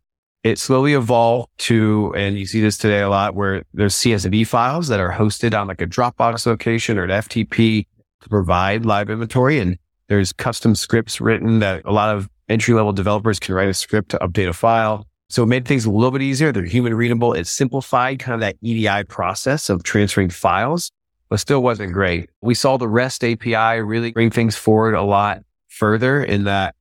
It 0.42 0.58
slowly 0.58 0.94
evolved 0.94 1.48
to, 1.58 2.12
and 2.16 2.38
you 2.38 2.46
see 2.46 2.60
this 2.60 2.78
today 2.78 3.00
a 3.00 3.08
lot 3.08 3.34
where 3.34 3.64
there's 3.74 3.94
CSV 3.94 4.46
files 4.46 4.88
that 4.88 5.00
are 5.00 5.12
hosted 5.12 5.58
on 5.58 5.68
like 5.68 5.80
a 5.80 5.86
Dropbox 5.86 6.46
location 6.46 6.98
or 6.98 7.04
an 7.04 7.10
FTP 7.10 7.86
to 8.22 8.28
provide 8.28 8.84
live 8.84 9.10
inventory. 9.10 9.58
And 9.58 9.78
there's 10.08 10.32
custom 10.32 10.74
scripts 10.74 11.20
written 11.20 11.60
that 11.60 11.82
a 11.84 11.92
lot 11.92 12.14
of 12.14 12.28
entry 12.48 12.74
level 12.74 12.92
developers 12.92 13.38
can 13.38 13.54
write 13.54 13.68
a 13.68 13.74
script 13.74 14.10
to 14.10 14.18
update 14.18 14.48
a 14.48 14.52
file. 14.52 15.06
So 15.34 15.42
it 15.42 15.46
made 15.46 15.66
things 15.66 15.84
a 15.84 15.90
little 15.90 16.12
bit 16.12 16.22
easier. 16.22 16.52
They're 16.52 16.64
human 16.64 16.94
readable. 16.94 17.32
It 17.32 17.48
simplified 17.48 18.20
kind 18.20 18.34
of 18.34 18.40
that 18.42 18.54
EDI 18.62 19.02
process 19.08 19.68
of 19.68 19.82
transferring 19.82 20.30
files, 20.30 20.92
but 21.28 21.40
still 21.40 21.60
wasn't 21.60 21.92
great. 21.92 22.30
We 22.40 22.54
saw 22.54 22.76
the 22.76 22.86
REST 22.86 23.24
API 23.24 23.80
really 23.80 24.12
bring 24.12 24.30
things 24.30 24.54
forward 24.54 24.94
a 24.94 25.02
lot 25.02 25.42
further 25.66 26.22
in 26.22 26.44
that 26.44 26.76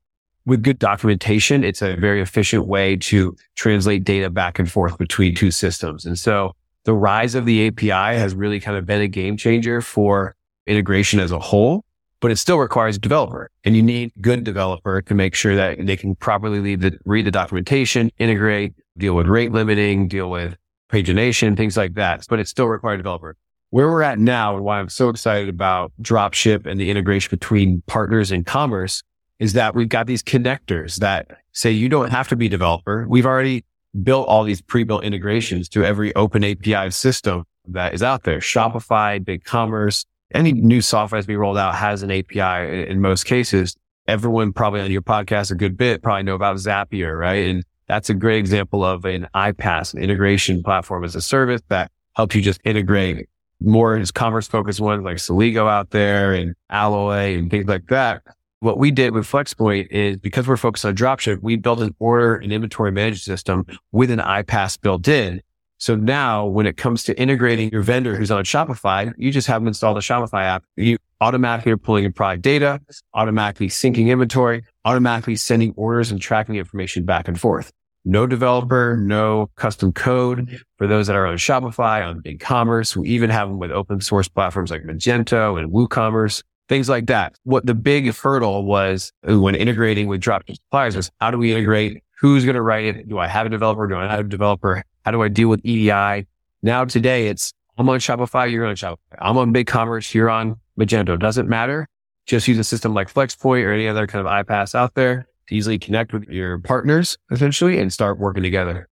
with 0.45 0.62
good 0.62 0.77
documentation, 0.77 1.63
it's 1.63 1.81
a 1.81 1.95
very 1.95 2.22
efficient 2.22 2.67
way 2.67 2.95
to 2.98 3.36
translate 3.55 4.03
data 4.03 4.29
back 4.29 4.60
and 4.60 4.72
forth 4.72 5.00
between 5.00 5.33
two 5.33 5.50
systems. 5.50 6.05
And 6.05 6.19
so 6.19 6.55
the 6.83 6.93
rise 6.93 7.33
of 7.33 7.48
the 7.48 7.65
API 7.65 8.19
has 8.19 8.36
really 8.36 8.60
kind 8.60 8.77
of 8.77 8.86
been 8.86 9.01
a 9.01 9.07
game 9.07 9.36
changer 9.36 9.81
for 9.81 10.36
integration 10.67 11.19
as 11.19 11.31
a 11.31 11.39
whole 11.39 11.86
but 12.24 12.32
it 12.32 12.38
still 12.38 12.58
requires 12.58 12.96
a 12.96 13.00
developer 13.00 13.51
and 13.65 13.75
you 13.75 13.84
need 13.84 14.10
good 14.22 14.46
developer 14.46 15.01
to 15.01 15.13
make 15.13 15.36
sure 15.36 15.58
that 15.58 15.86
they 15.86 15.98
can 15.98 16.15
properly 16.15 16.62
read 16.62 16.80
the, 16.80 16.98
read 17.03 17.25
the 17.25 17.32
documentation, 17.32 18.10
integrate, 18.18 18.74
deal 18.98 19.13
with 19.13 19.27
rate 19.27 19.51
limiting, 19.51 20.08
deal 20.08 20.30
with 20.30 20.56
pagination, 20.89 21.58
things 21.58 21.75
like 21.75 21.96
that. 21.96 22.25
But 22.30 22.39
it 22.39 22.48
still 22.48 22.68
requires 22.68 22.96
a 22.96 22.98
developer. 23.00 23.36
Where 23.72 23.89
we're 23.89 24.03
at 24.03 24.20
now 24.20 24.56
and 24.56 24.63
why 24.63 24.80
I'm 24.80 24.88
so 24.88 25.10
excited 25.10 25.50
about 25.50 25.92
dropship 26.01 26.65
and 26.65 26.80
the 26.80 26.89
integration 26.89 27.30
between 27.30 27.84
partners 27.88 28.32
and 28.32 28.46
commerce 28.46 29.03
is 29.39 29.51
that 29.51 29.75
we've 29.75 29.89
got 29.89 30.08
these 30.08 30.24
connectors 30.24 31.00
that 31.00 31.27
say 31.51 31.72
you 31.72 31.89
don't 31.89 32.12
have 32.12 32.30
to 32.30 32.38
be 32.38 32.48
developer. 32.48 33.06
We've 33.06 33.25
already 33.25 33.65
built 34.01 34.30
all 34.30 34.46
these 34.46 34.62
pre-built 34.62 35.03
integrations 35.03 35.68
to 35.70 35.84
every 35.84 36.15
open 36.15 36.46
API 36.46 36.89
system 36.92 37.44
that 37.68 37.94
is 37.94 38.01
out 38.01 38.24
there. 38.24 38.39
Shopify, 38.39 39.20
BigCommerce, 39.20 40.06
any 40.34 40.52
new 40.52 40.82
software 40.82 41.20
that's 41.20 41.28
being 41.28 41.40
rolled 41.40 41.58
out 41.58 41.75
has 41.75 42.04
an 42.04 42.12
API 42.12 42.90
in 42.90 43.02
most 43.02 43.25
cases. 43.25 43.75
Everyone 44.08 44.52
probably 44.52 44.82
on 44.82 44.92
your 44.92 45.02
podcast 45.02 45.52
a 45.52 45.56
good 45.56 45.78
bit 45.78 46.02
probably 46.02 46.24
know 46.24 46.36
about 46.36 46.58
Zapier, 46.58 47.18
right? 47.18 47.48
And 47.48 47.63
That's 47.88 48.10
a 48.10 48.13
great 48.13 48.40
example 48.40 48.84
of 48.84 49.06
an 49.06 49.28
iPaaS, 49.36 49.94
an 49.94 50.02
integration 50.02 50.63
platform 50.63 51.04
as 51.04 51.16
a 51.16 51.22
service 51.22 51.62
that 51.70 51.92
helps 52.16 52.36
you 52.36 52.42
just 52.42 52.60
integrate 52.63 53.28
more 53.62 53.96
as 53.96 54.12
commerce 54.12 54.48
focused 54.48 54.80
ones 54.80 55.04
like 55.04 55.18
Celigo 55.18 55.70
out 55.70 55.92
there 55.92 56.34
and 56.34 56.54
Alloy 56.70 57.38
and 57.38 57.50
things 57.50 57.66
like 57.66 57.88
that. 57.88 58.22
What 58.60 58.78
we 58.78 58.92
did 58.92 59.13
with 59.13 59.25
Flxpoint 59.25 59.88
is 59.90 60.18
because 60.18 60.48
we're 60.48 60.58
focused 60.58 60.86
on 60.86 60.96
dropship, 60.96 61.40
we 61.42 61.58
built 61.58 61.80
an 61.80 61.96
order 62.00 62.36
and 62.36 62.52
inventory 62.52 62.92
management 62.92 63.22
system 63.22 63.66
with 63.92 64.10
an 64.10 64.20
iPaaS 64.20 64.80
built 64.80 65.08
in. 65.08 65.42
So 65.84 65.98
now 65.98 66.46
when 66.46 66.66
it 66.66 66.78
comes 66.78 67.04
to 67.04 67.20
integrating 67.20 67.70
your 67.70 67.82
vendor 67.82 68.16
who's 68.16 68.32
on 68.32 68.46
Shopify, 68.46 69.13
you 69.18 69.34
just 69.34 69.48
have 69.48 69.62
them 69.62 69.68
install 69.68 69.94
the 69.94 70.00
Shopify 70.00 70.44
app. 70.44 70.63
You 70.78 70.98
automatically 71.20 71.74
are 71.74 71.78
pulling 71.78 72.06
in 72.06 72.13
product 72.13 72.42
data, 72.42 72.80
automatically 73.13 73.68
syncing 73.68 74.08
inventory, 74.08 74.63
automatically 74.86 75.36
sending 75.36 75.74
orders 75.75 76.10
and 76.10 76.22
tracking 76.22 76.56
information 76.56 77.04
back 77.04 77.28
and 77.28 77.38
forth. 77.38 77.70
No 78.06 78.25
developer, 78.25 78.96
no 78.96 79.50
custom 79.58 79.92
code 79.92 80.58
for 80.78 80.88
those 80.88 81.08
that 81.08 81.18
are 81.18 81.28
on 81.28 81.36
Shopify, 81.36 82.08
on 82.08 82.22
BigCommerce. 82.22 82.96
We 82.96 83.10
even 83.10 83.30
have 83.30 83.50
them 83.50 83.60
with 83.60 83.72
open 83.72 84.00
source 84.00 84.30
platforms 84.30 84.72
like 84.72 84.84
Magento 84.84 85.60
and 85.60 85.70
WooCommerce 85.70 86.44
things 86.70 86.88
like 86.88 87.08
that. 87.08 87.36
What 87.44 87.66
the 87.66 87.75
big 87.75 88.16
hurdle 88.16 88.63
was 88.63 89.12
when 89.25 89.54
integrating 89.54 90.08
with 90.08 90.22
dropship 90.22 90.56
suppliers 90.56 90.96
is 90.96 91.12
how 91.20 91.30
do 91.30 91.38
we 91.38 91.52
integrate? 91.52 92.02
Who's 92.22 92.46
going 92.46 92.56
to 92.56 92.62
write 92.62 92.86
it? 92.86 93.10
Do 93.10 93.20
I 93.20 93.28
have 93.28 93.46
a 93.46 93.50
developer? 93.50 93.86
Do 93.86 93.98
I 93.98 94.08
have 94.08 94.22
a 94.22 94.24
developer? 94.24 94.82
How 95.03 95.12
do 95.12 95.22
I 95.22 95.27
deal 95.27 95.50
with 95.50 95.62
EDI? 95.63 96.27
Now 96.62 96.86
today 96.86 97.27
it's 97.27 97.53
I'm 97.77 97.89
on 97.89 98.00
Shopify, 98.00 98.51
you're 98.51 98.65
on 98.65 98.75
Shopify. 98.75 98.98
I'm 99.19 99.38
on 99.38 99.53
BigCommerce, 99.53 100.13
you're 100.13 100.29
on 100.29 100.60
Magento. 100.79 101.19
Doesn't 101.19 101.50
matter. 101.50 101.88
Just 102.25 102.48
use 102.48 102.57
a 102.57 102.63
system 102.63 102.93
like 102.93 103.13
Flxpoint 103.13 103.63
or 103.65 103.74
any 103.74 103.88
other 103.88 104.07
kind 104.07 104.25
of 104.25 104.31
iPaaS 104.31 104.75
out 104.75 104.93
there 104.93 105.27
to 105.48 105.55
easily 105.55 105.77
connect 105.77 106.13
with 106.13 106.24
your 106.29 106.60
partners 106.60 107.17
essentially 107.31 107.79
and 107.79 107.91
start 107.91 108.17
working 108.17 108.43
together. 108.43 108.88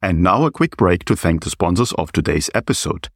And 0.00 0.22
now 0.22 0.44
a 0.44 0.50
quick 0.50 0.76
break 0.76 1.04
to 1.06 1.16
thank 1.16 1.42
the 1.42 1.50
sponsors 1.50 1.92
of 1.94 2.12
today's 2.12 2.50
episode. 2.54 3.08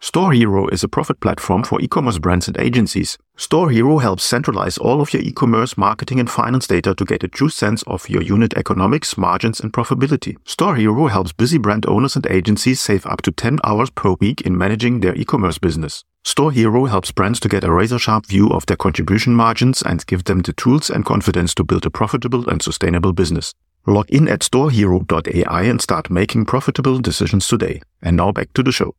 StoreHero 0.00 0.70
is 0.72 0.84
a 0.84 0.88
profit 0.88 1.18
platform 1.20 1.64
for 1.64 1.80
e-commerce 1.80 2.18
brands 2.18 2.46
and 2.46 2.58
agencies. 2.58 3.16
StoreHero 3.36 4.00
helps 4.00 4.22
centralize 4.22 4.78
all 4.78 5.00
of 5.00 5.12
your 5.12 5.20
e-commerce 5.22 5.76
marketing 5.76 6.20
and 6.20 6.30
finance 6.30 6.68
data 6.68 6.94
to 6.94 7.04
get 7.04 7.24
a 7.24 7.28
true 7.28 7.48
sense 7.48 7.82
of 7.84 8.08
your 8.08 8.22
unit 8.22 8.54
economics, 8.54 9.18
margins, 9.18 9.58
and 9.58 9.72
profitability. 9.72 10.36
StoreHero 10.44 11.10
helps 11.10 11.32
busy 11.32 11.58
brand 11.58 11.84
owners 11.86 12.14
and 12.14 12.26
agencies 12.28 12.80
save 12.80 13.04
up 13.06 13.22
to 13.22 13.32
10 13.32 13.58
hours 13.64 13.90
per 13.90 14.12
week 14.20 14.40
in 14.42 14.56
managing 14.56 15.00
their 15.00 15.16
e-commerce 15.16 15.58
business. 15.58 16.04
StoreHero 16.24 16.88
helps 16.88 17.10
brands 17.10 17.40
to 17.40 17.48
get 17.48 17.64
a 17.64 17.72
razor 17.72 17.98
sharp 17.98 18.26
view 18.26 18.48
of 18.50 18.66
their 18.66 18.76
contribution 18.76 19.34
margins 19.34 19.82
and 19.82 20.06
give 20.06 20.24
them 20.24 20.40
the 20.40 20.52
tools 20.52 20.88
and 20.88 21.04
confidence 21.04 21.54
to 21.56 21.64
build 21.64 21.84
a 21.84 21.90
profitable 21.90 22.48
and 22.48 22.62
sustainable 22.62 23.12
business. 23.12 23.52
Log 23.84 24.08
in 24.10 24.28
at 24.28 24.40
storehero.ai 24.40 25.62
and 25.62 25.82
start 25.82 26.08
making 26.08 26.46
profitable 26.46 27.00
decisions 27.00 27.48
today. 27.48 27.82
And 28.00 28.16
now 28.16 28.30
back 28.30 28.52
to 28.54 28.62
the 28.62 28.72
show. 28.72 28.94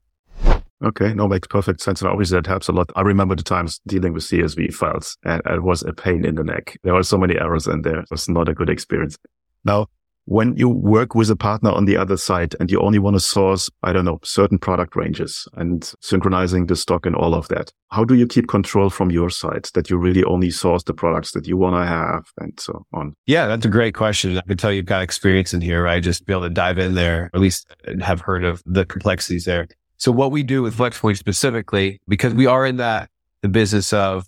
Okay, 0.83 1.13
no, 1.13 1.27
makes 1.27 1.47
perfect 1.47 1.81
sense. 1.81 2.01
And 2.01 2.09
obviously 2.09 2.37
that 2.37 2.47
helps 2.47 2.67
a 2.67 2.71
lot. 2.71 2.91
I 2.95 3.01
remember 3.01 3.35
the 3.35 3.43
times 3.43 3.79
dealing 3.87 4.13
with 4.13 4.23
CSV 4.23 4.73
files 4.73 5.17
and 5.23 5.41
it 5.45 5.63
was 5.63 5.83
a 5.83 5.93
pain 5.93 6.25
in 6.25 6.35
the 6.35 6.43
neck. 6.43 6.77
There 6.83 6.93
were 6.93 7.03
so 7.03 7.17
many 7.17 7.39
errors 7.39 7.67
in 7.67 7.81
there. 7.81 7.99
It 7.99 8.11
was 8.11 8.27
not 8.27 8.49
a 8.49 8.53
good 8.53 8.69
experience. 8.69 9.17
Now, 9.63 9.87
when 10.25 10.57
you 10.57 10.67
work 10.67 11.13
with 11.13 11.29
a 11.29 11.35
partner 11.35 11.69
on 11.69 11.85
the 11.85 11.95
other 11.95 12.17
side 12.17 12.55
and 12.59 12.71
you 12.71 12.81
only 12.81 12.97
want 12.97 13.15
to 13.15 13.19
source, 13.19 13.69
I 13.83 13.93
don't 13.93 14.05
know, 14.05 14.19
certain 14.23 14.57
product 14.57 14.95
ranges 14.95 15.47
and 15.53 15.91
synchronizing 16.01 16.65
the 16.65 16.75
stock 16.75 17.05
and 17.05 17.15
all 17.15 17.35
of 17.35 17.47
that, 17.49 17.71
how 17.91 18.03
do 18.03 18.15
you 18.15 18.25
keep 18.25 18.47
control 18.47 18.89
from 18.89 19.11
your 19.11 19.29
side 19.29 19.69
that 19.75 19.89
you 19.89 19.97
really 19.97 20.23
only 20.23 20.49
source 20.49 20.83
the 20.83 20.95
products 20.95 21.31
that 21.33 21.47
you 21.47 21.57
want 21.57 21.75
to 21.75 21.85
have 21.85 22.25
and 22.39 22.59
so 22.59 22.85
on? 22.91 23.13
Yeah, 23.27 23.45
that's 23.45 23.67
a 23.67 23.69
great 23.69 23.93
question. 23.93 24.37
I 24.37 24.41
can 24.41 24.57
tell 24.57 24.71
you've 24.71 24.85
got 24.85 25.03
experience 25.03 25.53
in 25.53 25.61
here, 25.61 25.83
right? 25.83 26.01
Just 26.01 26.25
be 26.25 26.33
able 26.33 26.43
to 26.43 26.49
dive 26.49 26.79
in 26.79 26.95
there, 26.95 27.29
at 27.33 27.39
least 27.39 27.67
have 28.01 28.21
heard 28.21 28.43
of 28.43 28.63
the 28.65 28.85
complexities 28.85 29.45
there. 29.45 29.67
So 29.97 30.11
what 30.11 30.31
we 30.31 30.43
do 30.43 30.61
with 30.61 30.75
Flxpoint 30.77 31.17
specifically, 31.17 32.01
because 32.07 32.33
we 32.33 32.45
are 32.45 32.65
in 32.65 32.77
that 32.77 33.09
the 33.41 33.49
business 33.49 33.93
of 33.93 34.27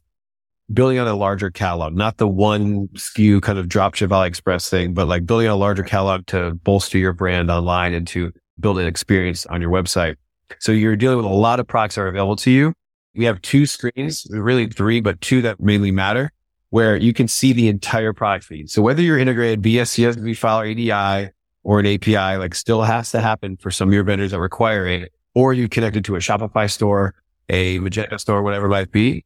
building 0.72 1.00
on 1.00 1.08
a 1.08 1.16
larger 1.16 1.50
catalog, 1.50 1.96
not 1.96 2.18
the 2.18 2.28
one 2.28 2.88
SKU 2.90 3.42
kind 3.42 3.58
of 3.58 3.68
dropship 3.68 4.10
AliExpress 4.10 4.70
thing, 4.70 4.94
but 4.94 5.08
like 5.08 5.26
building 5.26 5.48
a 5.48 5.56
larger 5.56 5.84
catalog 5.84 6.26
to 6.28 6.54
bolster 6.56 6.98
your 6.98 7.14
brand 7.14 7.50
online 7.50 7.94
and 7.94 8.08
to 8.08 8.32
build 8.60 8.80
an 8.80 8.88
experience 8.88 9.46
on 9.46 9.62
your 9.62 9.72
website. 9.72 10.16
So 10.60 10.72
you're 10.72 10.96
dealing 10.96 11.18
with 11.18 11.26
a 11.26 11.30
lot 11.30 11.60
of 11.60 11.68
products 11.68 11.96
that 11.96 12.02
are 12.02 12.08
available 12.08 12.36
to 12.38 12.52
you. 12.52 12.74
We 13.16 13.26
have 13.26 13.42
two 13.42 13.66
screens, 13.66 14.28
really 14.30 14.68
three, 14.68 15.02
but 15.02 15.20
two 15.22 15.42
that 15.42 15.60
mainly 15.60 15.92
matter 15.92 16.32
where 16.70 16.98
you 16.98 17.14
can 17.14 17.28
see 17.28 17.54
the 17.54 17.70
entire 17.70 18.14
product 18.14 18.46
feed. 18.46 18.70
So 18.70 18.82
whether 18.82 19.02
you're 19.02 19.18
integrated 19.18 19.62
CSV 19.64 20.38
file 20.38 20.62
or 20.62 20.66
EDI 20.66 21.32
or 21.64 21.80
an 21.80 21.86
API, 21.86 22.38
like 22.38 22.54
still 22.54 22.84
has 22.84 23.12
to 23.12 23.22
happen 23.22 23.58
for 23.58 23.72
some 23.72 23.88
of 23.88 23.94
your 23.94 24.04
vendors 24.04 24.32
that 24.32 24.40
require 24.40 24.86
it 24.86 25.14
or 25.38 25.54
you 25.54 25.70
connect 25.70 25.96
it 25.96 26.04
to 26.04 26.16
a 26.16 26.18
Shopify 26.18 26.68
store, 26.68 27.14
a 27.48 27.78
Magento 27.78 28.20
store, 28.20 28.42
whatever 28.42 28.66
it 28.66 28.70
might 28.70 28.92
be. 28.92 29.24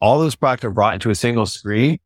All 0.00 0.20
those 0.20 0.36
products 0.36 0.62
are 0.62 0.70
brought 0.70 0.94
into 0.94 1.10
a 1.10 1.16
single 1.16 1.46
screen. 1.46 1.98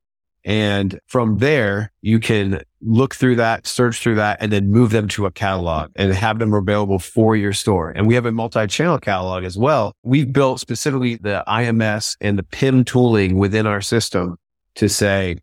And 0.42 0.99
from 1.06 1.37
there, 1.37 1.92
you 2.00 2.18
can 2.18 2.62
look 2.80 3.14
through 3.14 3.37
that, 3.37 3.66
search 3.66 3.99
through 3.99 4.14
that, 4.14 4.38
and 4.40 4.50
then 4.50 4.71
move 4.71 4.90
them 4.90 5.06
to 5.09 5.26
a 5.26 5.30
catalog 5.30 5.90
and 5.97 6.14
have 6.14 6.38
them 6.38 6.54
available 6.54 6.99
for 6.99 7.37
your 7.37 7.52
store. 7.52 7.90
And 7.90 8.06
we 8.06 8.14
have 8.14 8.25
a 8.25 8.32
multi-channel 8.32 9.00
catalog 9.00 9.44
as 9.44 9.59
well. 9.59 9.92
We've 10.02 10.32
built 10.32 10.59
specifically 10.59 11.16
the 11.16 11.44
IMS 11.47 12.16
and 12.23 12.38
the 12.38 12.44
PIM 12.44 12.87
tooling 12.87 13.37
within 13.37 13.66
our 13.66 13.82
system 13.82 14.38
to 14.76 14.88
say, 14.88 15.37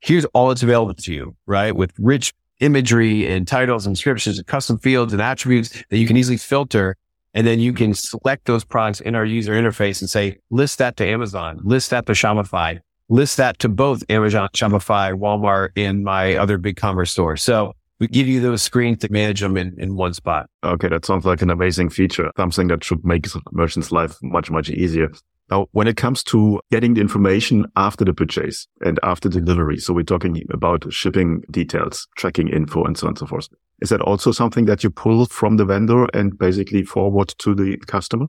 here's 0.00 0.26
all 0.26 0.48
that's 0.48 0.62
available 0.62 0.92
to 0.92 1.14
you, 1.14 1.34
right? 1.46 1.74
With 1.74 1.94
rich 1.98 2.34
imagery 2.60 3.26
and 3.26 3.48
titles 3.48 3.86
and 3.86 3.96
descriptions 3.96 4.36
and 4.36 4.46
custom 4.46 4.78
fields 4.78 5.14
and 5.14 5.22
attributes 5.22 5.82
that 5.88 5.96
you 5.96 6.06
can 6.06 6.18
easily 6.18 6.36
filter 6.36 6.94
and 7.34 7.46
then 7.46 7.60
you 7.60 7.72
can 7.72 7.94
select 7.94 8.46
those 8.46 8.64
products 8.64 9.00
in 9.00 9.14
our 9.14 9.24
user 9.24 9.52
interface 9.52 10.00
and 10.00 10.08
say, 10.08 10.38
list 10.50 10.78
that 10.78 10.96
to 10.96 11.06
Amazon, 11.06 11.60
list 11.62 11.90
that 11.90 12.06
to 12.06 12.12
Shopify, 12.12 12.78
list 13.08 13.36
that 13.36 13.58
to 13.60 13.68
both 13.68 14.02
Amazon, 14.08 14.48
Shopify, 14.54 15.12
Walmart, 15.12 15.70
and 15.76 16.04
my 16.04 16.36
other 16.36 16.58
BigCommerce 16.58 17.08
store. 17.08 17.36
So 17.36 17.74
we 18.00 18.06
give 18.06 18.28
you 18.28 18.40
those 18.40 18.62
screens 18.62 18.98
to 18.98 19.12
manage 19.12 19.40
them 19.40 19.56
in, 19.56 19.74
in 19.78 19.96
one 19.96 20.14
spot. 20.14 20.48
Okay. 20.64 20.88
That 20.88 21.04
sounds 21.04 21.24
like 21.24 21.42
an 21.42 21.50
amazing 21.50 21.90
feature, 21.90 22.30
something 22.36 22.68
that 22.68 22.84
should 22.84 23.04
make 23.04 23.26
merchants' 23.52 23.90
life 23.90 24.16
much, 24.22 24.50
much 24.50 24.70
easier. 24.70 25.10
Now, 25.50 25.66
when 25.72 25.88
it 25.88 25.96
comes 25.96 26.22
to 26.24 26.60
getting 26.70 26.94
the 26.94 27.00
information 27.00 27.64
after 27.74 28.04
the 28.04 28.12
purchase 28.12 28.68
and 28.82 29.00
after 29.02 29.28
delivery, 29.30 29.78
so 29.78 29.94
we're 29.94 30.02
talking 30.02 30.42
about 30.50 30.92
shipping 30.92 31.42
details, 31.50 32.06
tracking 32.16 32.48
info, 32.48 32.84
and 32.84 32.98
so 32.98 33.06
on 33.06 33.12
and 33.12 33.18
so 33.18 33.26
forth. 33.26 33.48
Is 33.80 33.90
that 33.90 34.00
also 34.00 34.32
something 34.32 34.64
that 34.66 34.82
you 34.82 34.90
pull 34.90 35.26
from 35.26 35.56
the 35.56 35.64
vendor 35.64 36.06
and 36.14 36.36
basically 36.36 36.82
forward 36.82 37.28
to 37.38 37.54
the 37.54 37.76
customer? 37.86 38.26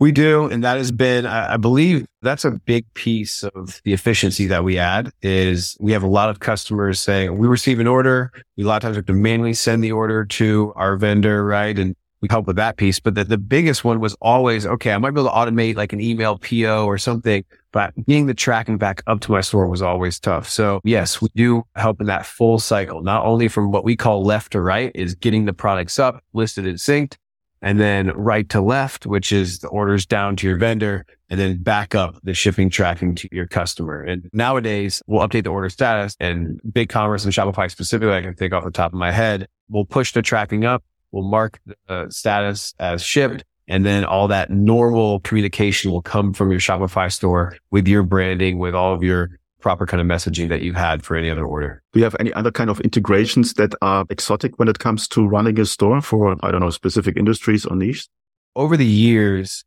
We 0.00 0.10
do. 0.10 0.46
And 0.46 0.64
that 0.64 0.76
has 0.76 0.90
been, 0.90 1.24
I 1.24 1.56
believe 1.56 2.06
that's 2.20 2.44
a 2.44 2.50
big 2.50 2.92
piece 2.94 3.44
of 3.44 3.80
the 3.84 3.92
efficiency 3.92 4.46
that 4.46 4.64
we 4.64 4.76
add 4.76 5.12
is 5.22 5.76
we 5.80 5.92
have 5.92 6.02
a 6.02 6.08
lot 6.08 6.30
of 6.30 6.40
customers 6.40 7.00
saying 7.00 7.38
we 7.38 7.46
receive 7.46 7.78
an 7.78 7.86
order. 7.86 8.32
We 8.56 8.64
a 8.64 8.66
lot 8.66 8.76
of 8.76 8.82
times 8.82 8.96
have 8.96 9.06
to 9.06 9.12
manually 9.12 9.54
send 9.54 9.84
the 9.84 9.92
order 9.92 10.24
to 10.24 10.72
our 10.74 10.96
vendor, 10.96 11.44
right? 11.44 11.78
And 11.78 11.94
we 12.24 12.28
help 12.30 12.46
with 12.46 12.56
that 12.56 12.78
piece. 12.78 12.98
But 12.98 13.14
the, 13.14 13.24
the 13.24 13.36
biggest 13.36 13.84
one 13.84 14.00
was 14.00 14.16
always, 14.22 14.64
okay, 14.64 14.92
I 14.92 14.98
might 14.98 15.10
be 15.10 15.20
able 15.20 15.28
to 15.28 15.36
automate 15.36 15.76
like 15.76 15.92
an 15.92 16.00
email 16.00 16.38
PO 16.38 16.86
or 16.86 16.96
something, 16.96 17.44
but 17.70 17.92
getting 18.06 18.24
the 18.24 18.32
tracking 18.32 18.78
back 18.78 19.02
up 19.06 19.20
to 19.20 19.32
my 19.32 19.42
store 19.42 19.68
was 19.68 19.82
always 19.82 20.18
tough. 20.18 20.48
So 20.48 20.80
yes, 20.84 21.20
we 21.20 21.28
do 21.36 21.64
help 21.76 22.00
in 22.00 22.06
that 22.06 22.24
full 22.24 22.58
cycle, 22.58 23.02
not 23.02 23.26
only 23.26 23.48
from 23.48 23.72
what 23.72 23.84
we 23.84 23.94
call 23.94 24.24
left 24.24 24.52
to 24.52 24.62
right 24.62 24.90
is 24.94 25.14
getting 25.14 25.44
the 25.44 25.52
products 25.52 25.98
up, 25.98 26.24
listed 26.32 26.66
and 26.66 26.78
synced, 26.78 27.16
and 27.60 27.78
then 27.78 28.08
right 28.12 28.48
to 28.48 28.62
left, 28.62 29.04
which 29.04 29.30
is 29.30 29.58
the 29.58 29.68
orders 29.68 30.06
down 30.06 30.36
to 30.36 30.46
your 30.46 30.56
vendor 30.56 31.04
and 31.28 31.38
then 31.38 31.62
back 31.62 31.94
up 31.94 32.16
the 32.22 32.32
shipping 32.32 32.70
tracking 32.70 33.14
to 33.16 33.28
your 33.32 33.46
customer. 33.46 34.00
And 34.00 34.30
nowadays 34.32 35.02
we'll 35.06 35.26
update 35.26 35.44
the 35.44 35.50
order 35.50 35.68
status 35.68 36.16
and 36.20 36.58
BigCommerce 36.70 37.24
and 37.24 37.34
Shopify 37.34 37.70
specifically, 37.70 38.14
I 38.14 38.22
can 38.22 38.34
think 38.34 38.54
off 38.54 38.64
the 38.64 38.70
top 38.70 38.94
of 38.94 38.98
my 38.98 39.12
head, 39.12 39.46
we'll 39.68 39.84
push 39.84 40.12
the 40.12 40.22
tracking 40.22 40.64
up 40.64 40.82
will 41.14 41.22
mark 41.22 41.60
the 41.86 42.10
status 42.10 42.74
as 42.78 43.02
shipped. 43.02 43.44
And 43.66 43.86
then 43.86 44.04
all 44.04 44.28
that 44.28 44.50
normal 44.50 45.20
communication 45.20 45.90
will 45.90 46.02
come 46.02 46.34
from 46.34 46.50
your 46.50 46.60
Shopify 46.60 47.10
store 47.10 47.56
with 47.70 47.88
your 47.88 48.02
branding, 48.02 48.58
with 48.58 48.74
all 48.74 48.92
of 48.92 49.02
your 49.02 49.38
proper 49.60 49.86
kind 49.86 50.02
of 50.02 50.06
messaging 50.06 50.50
that 50.50 50.60
you've 50.60 50.76
had 50.76 51.02
for 51.02 51.16
any 51.16 51.30
other 51.30 51.46
order. 51.46 51.82
Do 51.94 52.00
you 52.00 52.04
have 52.04 52.16
any 52.20 52.30
other 52.34 52.50
kind 52.50 52.68
of 52.68 52.78
integrations 52.80 53.54
that 53.54 53.74
are 53.80 54.04
exotic 54.10 54.58
when 54.58 54.68
it 54.68 54.78
comes 54.80 55.08
to 55.08 55.26
running 55.26 55.58
a 55.58 55.64
store 55.64 56.02
for, 56.02 56.36
I 56.42 56.50
don't 56.50 56.60
know, 56.60 56.68
specific 56.68 57.16
industries 57.16 57.64
or 57.64 57.74
niches? 57.74 58.10
Over 58.54 58.76
the 58.76 58.84
years, 58.84 59.64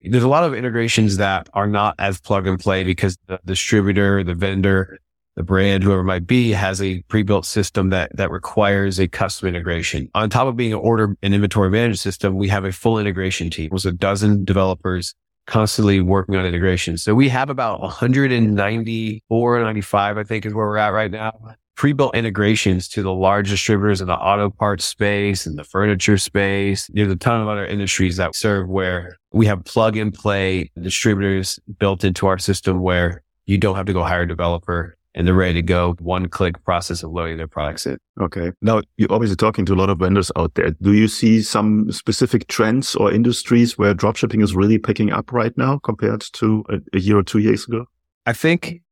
there's 0.00 0.24
a 0.24 0.28
lot 0.28 0.42
of 0.42 0.52
integrations 0.52 1.18
that 1.18 1.48
are 1.54 1.68
not 1.68 1.94
as 2.00 2.20
plug 2.20 2.48
and 2.48 2.58
play 2.58 2.82
because 2.82 3.16
the 3.28 3.38
distributor, 3.44 4.24
the 4.24 4.34
vendor 4.34 4.98
the 5.36 5.42
brand, 5.42 5.82
whoever 5.82 6.02
might 6.02 6.26
be, 6.26 6.50
has 6.50 6.80
a 6.82 7.02
pre-built 7.02 7.46
system 7.46 7.90
that 7.90 8.16
that 8.16 8.30
requires 8.30 8.98
a 8.98 9.06
custom 9.06 9.48
integration. 9.48 10.10
On 10.14 10.28
top 10.30 10.46
of 10.46 10.56
being 10.56 10.72
an 10.72 10.78
order 10.78 11.16
and 11.22 11.34
inventory 11.34 11.70
management 11.70 11.98
system, 11.98 12.36
we 12.36 12.48
have 12.48 12.64
a 12.64 12.72
full 12.72 12.98
integration 12.98 13.50
team. 13.50 13.66
It 13.66 13.72
was 13.72 13.86
a 13.86 13.92
dozen 13.92 14.44
developers 14.44 15.14
constantly 15.46 16.00
working 16.00 16.34
on 16.34 16.44
integration. 16.44 16.98
So 16.98 17.14
we 17.14 17.28
have 17.28 17.50
about 17.50 17.80
194, 17.80 19.60
95, 19.60 20.18
I 20.18 20.24
think 20.24 20.44
is 20.44 20.54
where 20.54 20.66
we're 20.66 20.78
at 20.78 20.88
right 20.88 21.10
now 21.10 21.32
pre-built 21.76 22.14
integrations 22.14 22.88
to 22.88 23.02
the 23.02 23.12
large 23.12 23.50
distributors 23.50 24.00
in 24.00 24.06
the 24.06 24.14
auto 24.14 24.50
parts 24.50 24.84
space 24.84 25.46
and 25.46 25.58
the 25.58 25.64
furniture 25.64 26.18
space. 26.18 26.90
There's 26.92 27.12
a 27.12 27.16
ton 27.16 27.42
of 27.42 27.48
other 27.48 27.66
industries 27.66 28.16
that 28.16 28.34
serve 28.34 28.68
where 28.68 29.16
we 29.32 29.46
have 29.46 29.62
plug 29.64 29.96
and 29.96 30.12
play 30.12 30.70
distributors 30.80 31.60
built 31.78 32.02
into 32.02 32.26
our 32.26 32.38
system 32.38 32.80
where 32.80 33.22
you 33.44 33.58
don't 33.58 33.76
have 33.76 33.86
to 33.86 33.92
go 33.92 34.02
hire 34.02 34.22
a 34.22 34.28
developer 34.28 34.95
and 35.16 35.26
they're 35.26 35.34
ready 35.34 35.54
to 35.54 35.62
go. 35.62 35.96
One 35.98 36.28
click 36.28 36.62
process 36.64 37.02
of 37.02 37.10
loading 37.10 37.38
their 37.38 37.48
products 37.48 37.86
in. 37.86 37.98
Okay. 38.20 38.52
Now 38.60 38.82
you're 38.98 39.12
obviously 39.12 39.36
talking 39.36 39.64
to 39.66 39.74
a 39.74 39.74
lot 39.74 39.90
of 39.90 39.98
vendors 39.98 40.30
out 40.36 40.54
there. 40.54 40.70
Do 40.82 40.92
you 40.92 41.08
see 41.08 41.42
some 41.42 41.90
specific 41.90 42.46
trends 42.48 42.94
or 42.94 43.10
industries 43.10 43.76
where 43.78 43.94
dropshipping 43.94 44.42
is 44.42 44.54
really 44.54 44.78
picking 44.78 45.12
up 45.12 45.32
right 45.32 45.56
now 45.56 45.78
compared 45.78 46.20
to 46.34 46.64
a, 46.68 46.78
a 46.96 47.00
year 47.00 47.18
or 47.18 47.22
two 47.22 47.38
years 47.38 47.66
ago? 47.66 47.86
I 48.26 48.34
think 48.34 48.82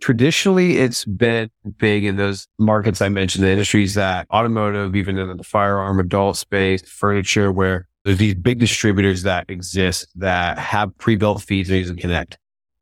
traditionally 0.00 0.78
it's 0.78 1.04
been 1.04 1.50
big 1.76 2.04
in 2.04 2.16
those 2.16 2.48
markets 2.58 3.02
I 3.02 3.10
mentioned, 3.10 3.44
the 3.44 3.50
industries 3.50 3.94
that 3.94 4.26
automotive, 4.32 4.96
even 4.96 5.18
in 5.18 5.36
the 5.36 5.44
firearm, 5.44 6.00
adult 6.00 6.38
space, 6.38 6.82
furniture, 6.88 7.52
where 7.52 7.86
there's 8.04 8.16
these 8.16 8.34
big 8.34 8.58
distributors 8.58 9.24
that 9.24 9.50
exist 9.50 10.08
that 10.16 10.58
have 10.58 10.96
pre-built 10.96 11.42
feeds 11.42 11.68
and 11.70 11.98
connect. 11.98 12.38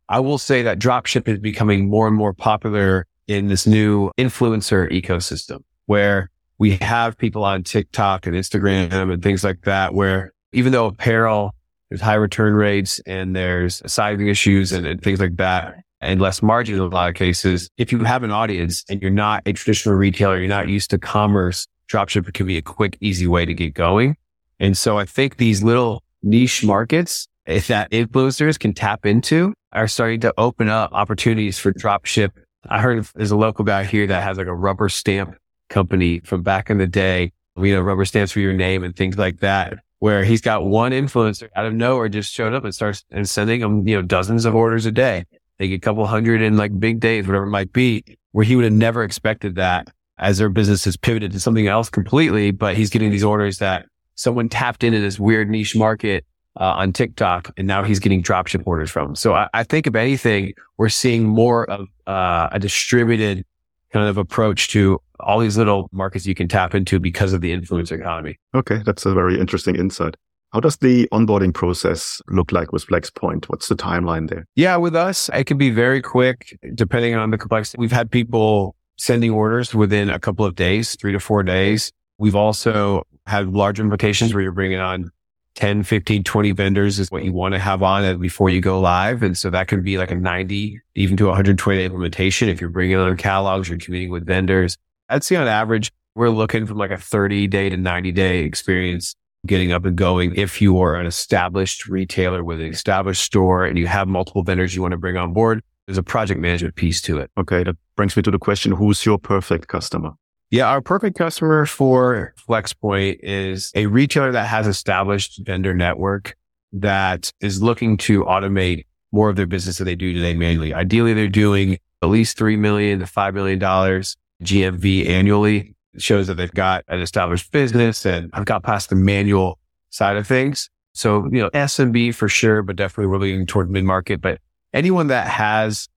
I 0.08 0.20
will 0.20 0.38
say 0.38 0.62
that 0.62 0.78
dropship 0.78 1.28
is 1.28 1.38
becoming 1.38 1.88
more 1.88 2.06
and 2.06 2.16
more 2.16 2.32
popular 2.32 3.06
in 3.26 3.48
this 3.48 3.66
new 3.66 4.10
influencer 4.18 4.90
ecosystem 4.90 5.62
where 5.86 6.30
we 6.58 6.76
have 6.76 7.16
people 7.16 7.44
on 7.44 7.62
TikTok 7.62 8.26
and 8.26 8.34
Instagram 8.34 9.12
and 9.12 9.22
things 9.22 9.44
like 9.44 9.62
that, 9.62 9.94
where 9.94 10.32
even 10.52 10.72
though 10.72 10.86
apparel, 10.86 11.54
there's 11.88 12.00
high 12.00 12.14
return 12.14 12.54
rates 12.54 13.00
and 13.06 13.36
there's 13.36 13.82
sizing 13.90 14.28
issues 14.28 14.72
and, 14.72 14.86
and 14.86 15.02
things 15.02 15.20
like 15.20 15.36
that 15.36 15.76
and 16.00 16.20
less 16.20 16.42
margin 16.42 16.76
in 16.76 16.80
a 16.80 16.86
lot 16.86 17.08
of 17.08 17.14
cases. 17.14 17.70
If 17.76 17.92
you 17.92 17.98
have 18.04 18.22
an 18.22 18.30
audience 18.30 18.84
and 18.88 19.00
you're 19.02 19.10
not 19.10 19.42
a 19.46 19.52
traditional 19.52 19.94
retailer, 19.94 20.38
you're 20.38 20.48
not 20.48 20.68
used 20.68 20.90
to 20.90 20.98
commerce, 20.98 21.66
dropship 21.90 22.32
can 22.34 22.46
be 22.46 22.56
a 22.56 22.62
quick, 22.62 22.96
easy 23.00 23.26
way 23.26 23.44
to 23.44 23.54
get 23.54 23.74
going. 23.74 24.16
And 24.60 24.76
so 24.76 24.98
I 24.98 25.04
think 25.04 25.36
these 25.36 25.62
little 25.62 26.02
niche 26.22 26.64
markets 26.64 27.28
Eh, 27.48 27.60
that 27.60 27.90
influencers 27.90 28.58
can 28.58 28.74
tap 28.74 29.06
into 29.06 29.54
are 29.72 29.88
starting 29.88 30.20
to 30.20 30.34
open 30.36 30.68
up 30.68 30.92
opportunities 30.92 31.58
for 31.58 31.72
drop 31.72 32.04
ship. 32.04 32.38
I 32.68 32.80
heard 32.80 33.02
there's 33.14 33.30
a 33.30 33.36
local 33.36 33.64
guy 33.64 33.84
here 33.84 34.06
that 34.06 34.22
has 34.22 34.36
like 34.36 34.46
a 34.46 34.54
rubber 34.54 34.90
stamp 34.90 35.34
company 35.70 36.20
from 36.20 36.42
back 36.42 36.68
in 36.68 36.76
the 36.76 36.86
day, 36.86 37.32
you 37.56 37.74
know, 37.74 37.80
rubber 37.80 38.04
stamps 38.04 38.32
for 38.32 38.40
your 38.40 38.52
name 38.52 38.84
and 38.84 38.94
things 38.94 39.16
like 39.16 39.40
that, 39.40 39.78
where 39.98 40.24
he's 40.24 40.42
got 40.42 40.66
one 40.66 40.92
influencer 40.92 41.48
out 41.56 41.64
of 41.64 41.72
nowhere 41.72 42.10
just 42.10 42.32
showed 42.32 42.52
up 42.52 42.64
and 42.64 42.74
starts 42.74 43.04
and 43.10 43.26
sending 43.26 43.60
them, 43.60 43.88
you 43.88 43.96
know, 43.96 44.02
dozens 44.02 44.44
of 44.44 44.54
orders 44.54 44.84
a 44.84 44.92
day. 44.92 45.24
They 45.58 45.68
get 45.68 45.76
a 45.76 45.80
couple 45.80 46.06
hundred 46.06 46.42
in 46.42 46.58
like 46.58 46.78
big 46.78 47.00
days, 47.00 47.26
whatever 47.26 47.46
it 47.46 47.50
might 47.50 47.72
be, 47.72 48.04
where 48.32 48.44
he 48.44 48.56
would 48.56 48.64
have 48.66 48.74
never 48.74 49.02
expected 49.02 49.54
that 49.54 49.88
as 50.18 50.36
their 50.36 50.50
business 50.50 50.84
has 50.84 50.98
pivoted 50.98 51.32
to 51.32 51.40
something 51.40 51.66
else 51.66 51.88
completely. 51.88 52.50
But 52.50 52.76
he's 52.76 52.90
getting 52.90 53.10
these 53.10 53.24
orders 53.24 53.56
that 53.58 53.86
someone 54.16 54.50
tapped 54.50 54.84
into 54.84 55.00
this 55.00 55.18
weird 55.18 55.48
niche 55.48 55.74
market 55.74 56.26
uh, 56.56 56.74
on 56.76 56.92
TikTok, 56.92 57.52
and 57.56 57.66
now 57.66 57.82
he's 57.82 57.98
getting 57.98 58.22
dropship 58.22 58.62
orders 58.66 58.90
from. 58.90 59.14
So 59.14 59.34
I, 59.34 59.48
I 59.54 59.62
think 59.62 59.86
if 59.86 59.94
anything, 59.94 60.52
we're 60.76 60.88
seeing 60.88 61.24
more 61.24 61.68
of 61.70 61.86
uh, 62.06 62.48
a 62.52 62.58
distributed 62.58 63.44
kind 63.92 64.08
of 64.08 64.18
approach 64.18 64.68
to 64.68 65.00
all 65.20 65.38
these 65.38 65.56
little 65.56 65.88
markets 65.92 66.26
you 66.26 66.34
can 66.34 66.48
tap 66.48 66.74
into 66.74 67.00
because 67.00 67.32
of 67.32 67.40
the 67.40 67.50
influencer 67.56 67.98
economy. 67.98 68.38
Okay, 68.54 68.80
that's 68.84 69.06
a 69.06 69.14
very 69.14 69.38
interesting 69.38 69.76
insight. 69.76 70.16
How 70.52 70.60
does 70.60 70.78
the 70.78 71.06
onboarding 71.12 71.52
process 71.52 72.22
look 72.28 72.52
like 72.52 72.72
with 72.72 72.86
Flxpoint? 72.86 73.46
What's 73.46 73.68
the 73.68 73.74
timeline 73.74 74.30
there? 74.30 74.46
Yeah, 74.56 74.76
with 74.76 74.96
us, 74.96 75.28
it 75.34 75.44
can 75.44 75.58
be 75.58 75.70
very 75.70 76.00
quick 76.00 76.58
depending 76.74 77.14
on 77.14 77.30
the 77.30 77.38
complexity. 77.38 77.78
We've 77.78 77.92
had 77.92 78.10
people 78.10 78.74
sending 78.96 79.30
orders 79.30 79.74
within 79.74 80.08
a 80.08 80.18
couple 80.18 80.46
of 80.46 80.54
days, 80.54 80.96
three 80.96 81.12
to 81.12 81.20
four 81.20 81.42
days. 81.42 81.92
We've 82.18 82.34
also 82.34 83.06
had 83.26 83.48
large 83.48 83.78
implications 83.78 84.32
where 84.32 84.42
you're 84.42 84.52
bringing 84.52 84.80
on 84.80 85.10
10, 85.58 85.82
15, 85.82 86.22
20 86.22 86.52
vendors 86.52 87.00
is 87.00 87.10
what 87.10 87.24
you 87.24 87.32
want 87.32 87.52
to 87.52 87.58
have 87.58 87.82
on 87.82 88.04
it 88.04 88.20
before 88.20 88.48
you 88.48 88.60
go 88.60 88.78
live. 88.78 89.24
And 89.24 89.36
so 89.36 89.50
that 89.50 89.66
could 89.66 89.82
be 89.82 89.98
like 89.98 90.12
a 90.12 90.14
90, 90.14 90.80
even 90.94 91.16
to 91.16 91.26
120 91.26 91.84
implementation. 91.84 92.48
If 92.48 92.60
you're 92.60 92.70
bringing 92.70 92.94
on 92.94 93.16
catalogs, 93.16 93.68
you're 93.68 93.76
competing 93.76 94.12
with 94.12 94.24
vendors. 94.24 94.78
I'd 95.08 95.24
say 95.24 95.34
on 95.34 95.48
average, 95.48 95.90
we're 96.14 96.30
looking 96.30 96.64
from 96.64 96.78
like 96.78 96.92
a 96.92 96.96
30 96.96 97.48
day 97.48 97.68
to 97.70 97.76
90 97.76 98.12
day 98.12 98.44
experience 98.44 99.16
getting 99.48 99.72
up 99.72 99.84
and 99.84 99.96
going. 99.96 100.32
If 100.36 100.62
you 100.62 100.78
are 100.78 100.94
an 100.94 101.06
established 101.06 101.88
retailer 101.88 102.44
with 102.44 102.60
an 102.60 102.68
established 102.68 103.22
store 103.22 103.64
and 103.64 103.76
you 103.76 103.88
have 103.88 104.06
multiple 104.06 104.44
vendors 104.44 104.76
you 104.76 104.82
want 104.82 104.92
to 104.92 104.98
bring 104.98 105.16
on 105.16 105.32
board, 105.32 105.60
there's 105.88 105.98
a 105.98 106.04
project 106.04 106.38
management 106.38 106.76
piece 106.76 107.02
to 107.02 107.18
it. 107.18 107.32
Okay. 107.36 107.64
That 107.64 107.74
brings 107.96 108.16
me 108.16 108.22
to 108.22 108.30
the 108.30 108.38
question, 108.38 108.70
who's 108.70 109.04
your 109.04 109.18
perfect 109.18 109.66
customer? 109.66 110.12
Yeah, 110.50 110.68
our 110.68 110.80
perfect 110.80 111.18
customer 111.18 111.66
for 111.66 112.34
Flxpoint 112.48 113.18
is 113.22 113.70
a 113.74 113.84
retailer 113.84 114.32
that 114.32 114.46
has 114.46 114.66
established 114.66 115.40
vendor 115.44 115.74
network 115.74 116.36
that 116.72 117.30
is 117.40 117.62
looking 117.62 117.98
to 117.98 118.24
automate 118.24 118.86
more 119.12 119.28
of 119.28 119.36
their 119.36 119.46
business 119.46 119.76
that 119.76 119.84
they 119.84 119.94
do 119.94 120.14
today 120.14 120.34
manually. 120.34 120.72
Ideally, 120.72 121.12
they're 121.12 121.28
doing 121.28 121.76
at 122.02 122.08
least 122.08 122.38
3 122.38 122.56
million 122.56 122.98
to 123.00 123.04
$5 123.04 123.34
million 123.34 123.60
GMV 123.60 125.06
annually. 125.06 125.74
It 125.92 126.02
shows 126.02 126.28
that 126.28 126.34
they've 126.34 126.50
got 126.52 126.82
an 126.88 127.00
established 127.00 127.52
business 127.52 128.06
and 128.06 128.30
have 128.32 128.46
got 128.46 128.62
past 128.62 128.88
the 128.88 128.96
manual 128.96 129.58
side 129.90 130.16
of 130.16 130.26
things. 130.26 130.70
So, 130.94 131.24
you 131.30 131.42
know, 131.42 131.50
SMB 131.50 132.14
for 132.14 132.28
sure, 132.28 132.62
but 132.62 132.76
definitely 132.76 133.08
we're 133.08 133.18
leaning 133.18 133.46
toward 133.46 133.70
mid 133.70 133.84
market. 133.84 134.22
But 134.22 134.40
anyone 134.72 135.08
that 135.08 135.28
has 135.28 135.88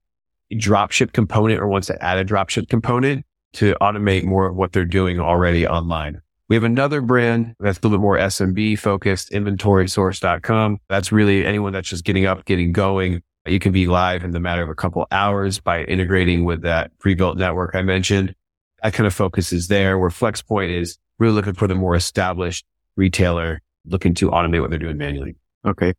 a 0.50 0.56
dropship 0.56 1.12
component 1.12 1.58
or 1.60 1.68
wants 1.68 1.86
to 1.86 2.02
add 2.04 2.18
a 2.18 2.24
dropship 2.24 2.68
component 2.68 3.24
to 3.54 3.74
automate 3.80 4.24
more 4.24 4.46
of 4.46 4.56
what 4.56 4.72
they're 4.72 4.84
doing 4.84 5.20
already 5.20 5.66
online. 5.66 6.20
We 6.48 6.56
have 6.56 6.64
another 6.64 7.00
brand 7.00 7.54
that's 7.60 7.78
a 7.78 7.80
little 7.82 7.96
bit 7.96 8.02
more 8.02 8.18
SMB 8.18 8.78
focused, 8.78 9.30
inventorysource.com. 9.30 10.78
That's 10.88 11.10
really 11.12 11.46
anyone 11.46 11.72
that's 11.72 11.88
just 11.88 12.04
getting 12.04 12.26
up, 12.26 12.44
getting 12.44 12.72
going. 12.72 13.22
You 13.46 13.58
can 13.58 13.72
be 13.72 13.86
live 13.86 14.22
in 14.22 14.32
the 14.32 14.40
matter 14.40 14.62
of 14.62 14.68
a 14.68 14.74
couple 14.74 15.06
hours 15.10 15.60
by 15.60 15.84
integrating 15.84 16.44
with 16.44 16.62
that 16.62 16.96
pre-built 16.98 17.38
network 17.38 17.74
I 17.74 17.82
mentioned. 17.82 18.34
That 18.82 18.92
kind 18.92 19.06
of 19.06 19.14
focus 19.14 19.52
is 19.52 19.68
there 19.68 19.98
where 19.98 20.10
Flxpoint 20.10 20.76
is 20.76 20.98
really 21.18 21.32
looking 21.32 21.54
for 21.54 21.66
the 21.66 21.74
more 21.74 21.94
established 21.94 22.64
retailer 22.96 23.60
looking 23.86 24.14
to 24.14 24.30
automate 24.30 24.60
what 24.60 24.70
they're 24.70 24.78
doing 24.78 24.98
manually. 24.98 25.36
Okay. 25.64 25.94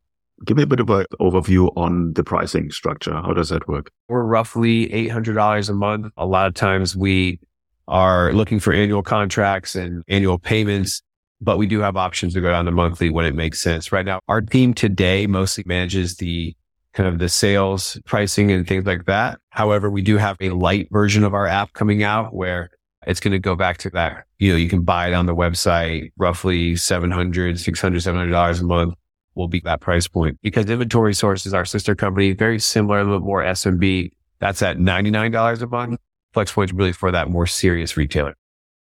Give 0.45 0.57
me 0.57 0.63
a 0.63 0.67
bit 0.67 0.79
of 0.79 0.89
an 0.89 1.05
overview 1.21 1.71
on 1.77 2.13
the 2.13 2.23
pricing 2.23 2.69
structure. 2.71 3.13
How 3.13 3.33
does 3.33 3.49
that 3.49 3.67
work? 3.67 3.91
We're 4.09 4.23
roughly 4.23 4.89
$800 4.89 5.69
a 5.69 5.73
month. 5.73 6.11
A 6.17 6.25
lot 6.25 6.47
of 6.47 6.53
times 6.53 6.95
we 6.95 7.39
are 7.87 8.33
looking 8.33 8.59
for 8.59 8.73
annual 8.73 9.03
contracts 9.03 9.75
and 9.75 10.03
annual 10.07 10.39
payments, 10.39 11.01
but 11.39 11.57
we 11.57 11.65
do 11.65 11.79
have 11.79 11.95
options 11.95 12.33
to 12.33 12.41
go 12.41 12.49
down 12.49 12.65
to 12.65 12.71
monthly 12.71 13.09
when 13.09 13.25
it 13.25 13.35
makes 13.35 13.61
sense. 13.61 13.91
Right 13.91 14.05
now, 14.05 14.19
our 14.27 14.41
team 14.41 14.73
today 14.73 15.27
mostly 15.27 15.63
manages 15.65 16.17
the 16.17 16.55
kind 16.93 17.07
of 17.07 17.19
the 17.19 17.29
sales 17.29 17.99
pricing 18.05 18.51
and 18.51 18.67
things 18.67 18.85
like 18.85 19.05
that. 19.05 19.39
However, 19.49 19.89
we 19.89 20.01
do 20.01 20.17
have 20.17 20.37
a 20.41 20.49
light 20.49 20.87
version 20.91 21.23
of 21.23 21.33
our 21.33 21.47
app 21.47 21.73
coming 21.73 22.03
out 22.03 22.33
where 22.33 22.69
it's 23.07 23.19
going 23.19 23.31
to 23.31 23.39
go 23.39 23.55
back 23.55 23.77
to 23.79 23.89
that. 23.91 24.25
You 24.39 24.51
know, 24.51 24.57
you 24.57 24.69
can 24.69 24.81
buy 24.81 25.07
it 25.07 25.13
on 25.13 25.25
the 25.25 25.35
website, 25.35 26.11
roughly 26.17 26.75
700, 26.75 27.59
600, 27.59 28.01
700 28.01 28.31
dollars 28.31 28.59
a 28.59 28.63
month 28.63 28.95
will 29.35 29.47
be 29.47 29.61
that 29.61 29.81
price 29.81 30.07
point 30.07 30.37
because 30.41 30.69
inventory 30.69 31.13
source 31.13 31.45
is 31.45 31.53
our 31.53 31.65
sister 31.65 31.95
company, 31.95 32.33
very 32.33 32.59
similar, 32.59 33.03
little 33.03 33.19
more 33.19 33.43
SMB. 33.43 34.11
That's 34.39 34.61
at 34.61 34.77
$99 34.77 35.61
a 35.61 35.67
month. 35.67 35.99
Flxpoint's 36.35 36.73
really 36.73 36.93
for 36.93 37.11
that 37.11 37.29
more 37.29 37.47
serious 37.47 37.95
retailer. 37.95 38.35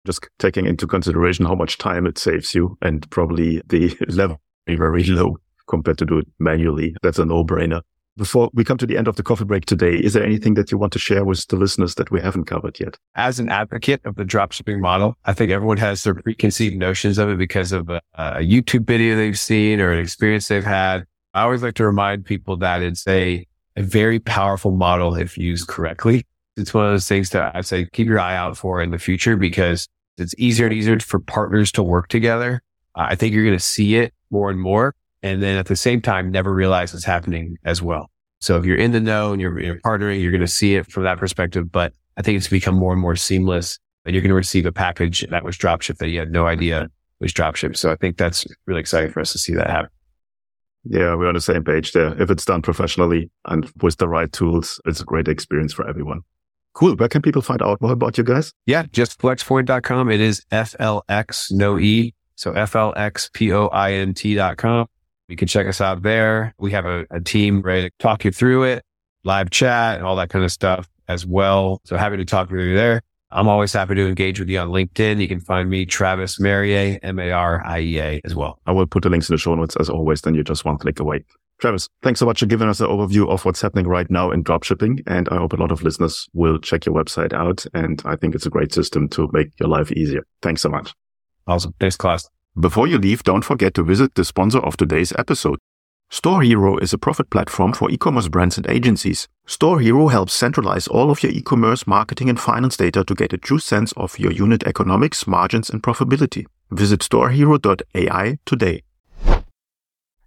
Just 0.07 0.27
taking 0.39 0.67
into 0.67 0.87
consideration 0.87 1.45
how 1.45 1.55
much 1.55 1.79
time 1.79 2.07
it 2.07 2.17
saves 2.19 2.55
you 2.55 2.79
and 2.81 3.09
probably 3.11 3.61
the 3.67 3.97
level 4.09 4.41
very 4.67 5.05
low 5.05 5.37
compared 5.69 5.99
to 5.99 6.07
do 6.07 6.19
it 6.19 6.29
manually. 6.39 6.95
That's 7.03 7.19
a 7.19 7.25
no 7.25 7.45
brainer. 7.45 7.83
Before 8.21 8.51
we 8.53 8.65
come 8.65 8.77
to 8.77 8.85
the 8.85 8.99
end 8.99 9.09
of 9.09 9.17
the 9.17 9.23
coffee 9.23 9.47
break 9.47 9.65
today, 9.65 9.95
is 9.95 10.13
there 10.13 10.23
anything 10.23 10.53
that 10.53 10.71
you 10.71 10.77
want 10.77 10.93
to 10.93 10.99
share 10.99 11.25
with 11.25 11.47
the 11.47 11.57
listeners 11.57 11.95
that 11.95 12.11
we 12.11 12.21
haven't 12.21 12.45
covered 12.45 12.79
yet? 12.79 12.99
As 13.15 13.41
an 13.41 13.49
advocate 13.49 14.03
of 14.05 14.17
the 14.17 14.25
dropshipping 14.25 14.79
model, 14.79 15.17
I 15.25 15.33
think 15.33 15.51
everyone 15.51 15.79
has 15.79 16.05
their 16.05 16.13
preconceived 16.13 16.77
notions 16.77 17.17
of 17.17 17.31
it 17.31 17.39
because 17.39 17.73
of 17.73 17.89
a, 17.89 18.03
a 18.13 18.41
YouTube 18.41 18.87
video 18.87 19.17
they've 19.17 19.39
seen 19.39 19.81
or 19.81 19.91
an 19.91 19.99
experience 19.99 20.49
they've 20.49 20.63
had. 20.63 21.07
I 21.33 21.45
always 21.45 21.63
like 21.63 21.73
to 21.77 21.87
remind 21.87 22.27
people 22.27 22.59
that 22.59 22.83
it's 22.83 23.09
a, 23.09 23.47
a 23.77 23.83
very 23.83 24.19
powerful 24.19 24.73
model 24.73 25.15
if 25.15 25.39
used 25.39 25.69
correctly. 25.69 26.27
It's 26.59 26.75
one 26.75 26.85
of 26.85 26.93
those 26.93 27.09
things 27.09 27.31
that 27.31 27.57
I 27.57 27.63
say 27.63 27.87
keep 27.91 28.07
your 28.07 28.21
eye 28.21 28.37
out 28.37 28.55
for 28.55 28.83
in 28.83 28.91
the 28.91 28.99
future 28.99 29.39
because 29.39 29.89
it's 30.19 30.35
easier 30.37 30.67
and 30.67 30.75
easier 30.75 31.01
for 31.01 31.21
partners 31.21 31.73
to 31.73 31.83
work 31.83 32.09
together. 32.09 32.61
I 32.95 33.15
think 33.15 33.33
you're 33.33 33.47
going 33.47 33.57
to 33.57 33.65
see 33.65 33.97
it 33.97 34.13
more 34.31 34.51
and 34.51 34.61
more 34.61 34.95
and 35.23 35.43
then 35.43 35.57
at 35.57 35.67
the 35.67 35.77
same 35.77 36.01
time, 36.01 36.31
never 36.31 36.53
realize 36.53 36.95
it's 36.95 37.05
happening 37.05 37.57
as 37.65 37.83
well. 37.83 38.10
So 38.41 38.59
if 38.59 38.65
you're 38.65 38.77
in 38.77 38.93
the 38.93 39.01
know 39.01 39.33
and 39.33 39.41
you're, 39.41 39.61
you're 39.61 39.81
partnering, 39.81 40.23
you're 40.23 40.33
going 40.33 40.41
to 40.41 40.49
see 40.49 40.75
it 40.75 40.91
from 40.91 41.05
that 41.05 41.19
perspective. 41.19 41.71
But 41.71 41.93
I 42.17 42.23
think 42.23 42.39
it's 42.39 42.49
become 42.49 42.75
more 42.75 42.93
and 42.93 43.01
more 43.01 43.15
seamless 43.17 43.79
and 44.05 44.15
you're 44.15 44.23
going 44.23 44.31
to 44.31 44.35
receive 44.35 44.67
a 44.67 44.73
package 44.73 45.25
that 45.29 45.45
was 45.45 45.57
dropship 45.57 45.99
that 45.99 46.09
you 46.09 46.19
had 46.19 46.33
no 46.33 46.47
idea 46.47 46.91
was 47.21 47.33
dropship. 47.33 47.77
So 47.77 47.93
I 47.93 47.97
think 47.97 48.17
that's 48.17 48.47
really 48.67 48.81
exciting 48.81 49.13
for 49.13 49.21
us 49.21 49.33
to 49.33 49.39
see 49.39 49.55
that 49.55 49.69
happen. 49.69 49.91
Yeah, 50.85 51.15
we're 51.15 51.29
on 51.29 51.35
the 51.35 51.43
same 51.43 51.63
page 51.63 51.93
there. 51.93 52.19
If 52.21 52.31
it's 52.31 52.47
done 52.47 52.63
professionally 52.63 53.31
and 53.45 53.71
with 53.83 53.99
the 53.99 54.09
right 54.09 54.33
tools, 54.33 54.81
it's 54.87 55.03
a 55.03 55.05
great 55.05 55.29
experience 55.29 55.75
for 55.75 55.87
everyone. 55.87 56.23
Cool. 56.73 56.97
Where 56.97 57.09
can 57.09 57.21
people 57.21 57.43
find 57.43 57.61
out 57.61 57.83
more 57.83 57.93
about 57.93 58.17
you 58.17 58.25
guys? 58.25 58.55
Yeah, 58.65 58.85
just 58.91 59.21
flxpoint.com. 59.21 60.11
It 60.11 60.21
is 60.21 60.43
FLX, 60.51 61.53
no 61.53 61.79
E. 61.79 62.15
So 62.37 62.53
FLXPOINT.com. 62.53 64.87
You 65.31 65.37
can 65.37 65.49
check 65.49 65.67
us 65.67 65.81
out 65.81 66.03
there. 66.03 66.53
We 66.59 66.73
have 66.73 66.87
a, 66.87 67.07
a 67.11 67.21
team 67.21 67.63
ready 67.63 67.89
to 67.89 67.95
talk 68.01 68.25
you 68.25 68.33
through 68.33 68.65
it, 68.65 68.85
live 69.25 69.51
chat 69.51 69.99
and 69.99 70.07
all 70.07 70.17
that 70.17 70.29
kind 70.29 70.45
of 70.45 70.51
stuff 70.51 70.89
as 71.09 71.25
well. 71.25 71.81
So 71.85 71.97
happy 71.97 72.17
to 72.17 72.25
talk 72.25 72.51
with 72.51 72.61
you 72.61 72.75
there. 72.75 73.03
I'm 73.33 73.47
always 73.47 73.73
happy 73.73 73.95
to 73.95 74.09
engage 74.09 74.41
with 74.41 74.49
you 74.49 74.59
on 74.59 74.71
LinkedIn. 74.71 75.21
You 75.21 75.29
can 75.29 75.39
find 75.39 75.71
me, 75.71 75.87
Travis 75.87 76.41
Mariea, 76.41 76.99
M-A-R-I-E-A 77.03 78.23
as 78.25 78.35
well. 78.35 78.59
I 78.67 78.73
will 78.73 78.87
put 78.87 79.05
the 79.05 79.09
links 79.09 79.29
in 79.29 79.35
the 79.35 79.39
show 79.39 79.55
notes 79.55 79.77
as 79.79 79.89
always. 79.89 80.23
Then 80.23 80.35
you're 80.35 80.43
just 80.43 80.65
one 80.65 80.79
click 80.79 80.99
away. 80.99 81.25
Travis, 81.61 81.89
thanks 82.03 82.19
so 82.19 82.27
much 82.27 82.41
for 82.41 82.47
giving 82.47 82.69
us 82.69 82.81
an 82.81 82.89
overview 82.89 83.29
of 83.29 83.45
what's 83.45 83.61
happening 83.61 83.87
right 83.87 84.11
now 84.11 84.33
in 84.33 84.43
dropshipping. 84.43 85.03
And 85.07 85.29
I 85.29 85.37
hope 85.37 85.53
a 85.53 85.57
lot 85.57 85.71
of 85.71 85.83
listeners 85.83 86.29
will 86.33 86.59
check 86.59 86.87
your 86.87 86.95
website 86.95 87.33
out. 87.33 87.65
And 87.73 88.03
I 88.05 88.17
think 88.17 88.35
it's 88.35 88.47
a 88.47 88.51
great 88.51 88.73
system 88.75 89.09
to 89.11 89.29
make 89.33 89.49
your 89.61 89.69
life 89.69 89.93
easier. 89.93 90.27
Thanks 90.43 90.63
so 90.63 90.71
much. 90.71 90.93
Awesome. 91.47 91.73
Thanks, 91.79 91.97
Claus. 91.97 92.29
Before 92.59 92.89
you 92.89 92.99
leave, 92.99 93.23
don't 93.23 93.45
forget 93.45 93.75
to 93.75 93.85
visit 93.85 94.17
the 94.17 94.25
sponsor 94.25 94.59
of 94.59 94.77
today's 94.77 95.13
episode. 95.17 95.61
StoreHero 96.11 96.83
is 96.83 96.93
a 96.93 96.99
profit 96.99 97.31
platform 97.31 97.73
for 97.73 97.89
e-commerce 97.89 98.27
brands 98.27 98.57
and 98.57 98.69
agencies. 98.69 99.29
StoreHero 99.47 100.11
helps 100.11 100.33
centralize 100.33 100.89
all 100.89 101.13
of 101.13 101.23
your 101.23 101.31
e-commerce 101.31 101.87
marketing 101.87 102.29
and 102.29 102.41
finance 102.41 102.77
data 102.77 103.05
to 103.05 103.15
get 103.15 103.33
a 103.33 103.39
true 103.39 103.61
sense 103.61 103.93
of 103.93 104.19
your 104.19 104.33
unit 104.33 104.65
economics, 104.65 105.29
margins, 105.29 105.71
and 105.71 105.81
profitability. 105.81 106.45
Visit 106.73 107.01
storehero.ai 107.01 108.39
today. 108.45 108.83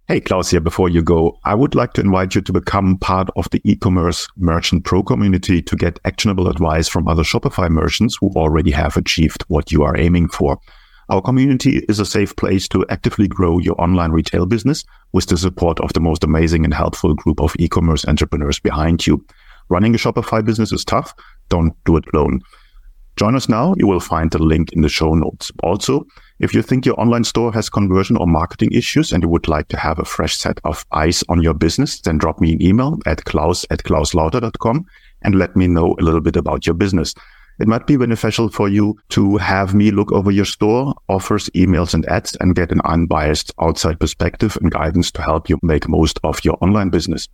Hey, 0.08 0.20
Claus 0.20 0.50
here. 0.50 0.60
Before 0.60 0.88
you 0.88 1.02
go, 1.02 1.38
I 1.44 1.54
would 1.54 1.74
like 1.74 1.92
to 1.94 2.00
invite 2.00 2.34
you 2.34 2.40
to 2.40 2.52
become 2.54 2.96
part 2.96 3.28
of 3.36 3.50
the 3.50 3.60
e-commerce 3.64 4.28
merchant 4.38 4.84
pro 4.84 5.02
community 5.02 5.60
to 5.60 5.76
get 5.76 6.00
actionable 6.06 6.48
advice 6.48 6.88
from 6.88 7.06
other 7.06 7.22
Shopify 7.22 7.68
merchants 7.68 8.16
who 8.18 8.30
already 8.30 8.70
have 8.70 8.96
achieved 8.96 9.44
what 9.48 9.70
you 9.70 9.82
are 9.82 9.96
aiming 9.98 10.28
for. 10.28 10.58
Our 11.10 11.20
community 11.20 11.84
is 11.88 12.00
a 12.00 12.06
safe 12.06 12.34
place 12.36 12.66
to 12.68 12.84
actively 12.88 13.28
grow 13.28 13.58
your 13.58 13.80
online 13.80 14.12
retail 14.12 14.46
business 14.46 14.84
with 15.12 15.26
the 15.26 15.36
support 15.36 15.80
of 15.80 15.92
the 15.92 16.00
most 16.00 16.24
amazing 16.24 16.64
and 16.64 16.72
helpful 16.72 17.14
group 17.14 17.40
of 17.40 17.54
e-commerce 17.58 18.04
entrepreneurs 18.06 18.58
behind 18.58 19.06
you. 19.06 19.24
Running 19.68 19.94
a 19.94 19.98
Shopify 19.98 20.44
business 20.44 20.72
is 20.72 20.84
tough. 20.84 21.14
Don't 21.48 21.74
do 21.84 21.96
it 21.96 22.04
alone. 22.12 22.40
Join 23.16 23.36
us 23.36 23.48
now. 23.48 23.74
You 23.78 23.86
will 23.86 24.00
find 24.00 24.30
the 24.30 24.42
link 24.42 24.72
in 24.72 24.80
the 24.80 24.88
show 24.88 25.14
notes. 25.14 25.52
Also, 25.62 26.04
if 26.40 26.52
you 26.52 26.62
think 26.62 26.84
your 26.84 26.98
online 26.98 27.22
store 27.22 27.52
has 27.52 27.70
conversion 27.70 28.16
or 28.16 28.26
marketing 28.26 28.70
issues 28.72 29.12
and 29.12 29.22
you 29.22 29.28
would 29.28 29.46
like 29.46 29.68
to 29.68 29.76
have 29.76 30.00
a 30.00 30.04
fresh 30.04 30.36
set 30.36 30.58
of 30.64 30.84
eyes 30.90 31.22
on 31.28 31.40
your 31.40 31.54
business, 31.54 32.00
then 32.00 32.18
drop 32.18 32.40
me 32.40 32.54
an 32.54 32.62
email 32.62 32.98
at 33.06 33.24
claus 33.24 33.64
at 33.70 33.84
clauslauter.com 33.84 34.84
and 35.22 35.34
let 35.36 35.54
me 35.54 35.68
know 35.68 35.94
a 36.00 36.02
little 36.02 36.20
bit 36.20 36.34
about 36.34 36.66
your 36.66 36.74
business. 36.74 37.14
It 37.60 37.68
might 37.68 37.86
be 37.86 37.96
beneficial 37.96 38.48
for 38.48 38.68
you 38.68 38.98
to 39.10 39.36
have 39.36 39.74
me 39.74 39.92
look 39.92 40.10
over 40.10 40.32
your 40.32 40.44
store, 40.44 40.94
offers, 41.08 41.48
emails, 41.50 41.94
and 41.94 42.04
ads 42.06 42.36
and 42.40 42.56
get 42.56 42.72
an 42.72 42.80
unbiased 42.84 43.52
outside 43.60 44.00
perspective 44.00 44.58
and 44.60 44.72
guidance 44.72 45.12
to 45.12 45.22
help 45.22 45.48
you 45.48 45.58
make 45.62 45.88
most 45.88 46.18
of 46.24 46.44
your 46.44 46.58
online 46.60 46.90
business. 46.90 47.28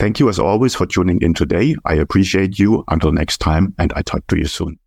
Thank 0.00 0.18
you 0.18 0.28
as 0.28 0.38
always 0.40 0.74
for 0.74 0.86
tuning 0.86 1.22
in 1.22 1.34
today. 1.34 1.76
I 1.84 1.94
appreciate 1.94 2.58
you. 2.58 2.84
Until 2.88 3.12
next 3.12 3.38
time, 3.38 3.74
and 3.78 3.92
I 3.94 4.02
talk 4.02 4.26
to 4.28 4.36
you 4.36 4.46
soon. 4.46 4.79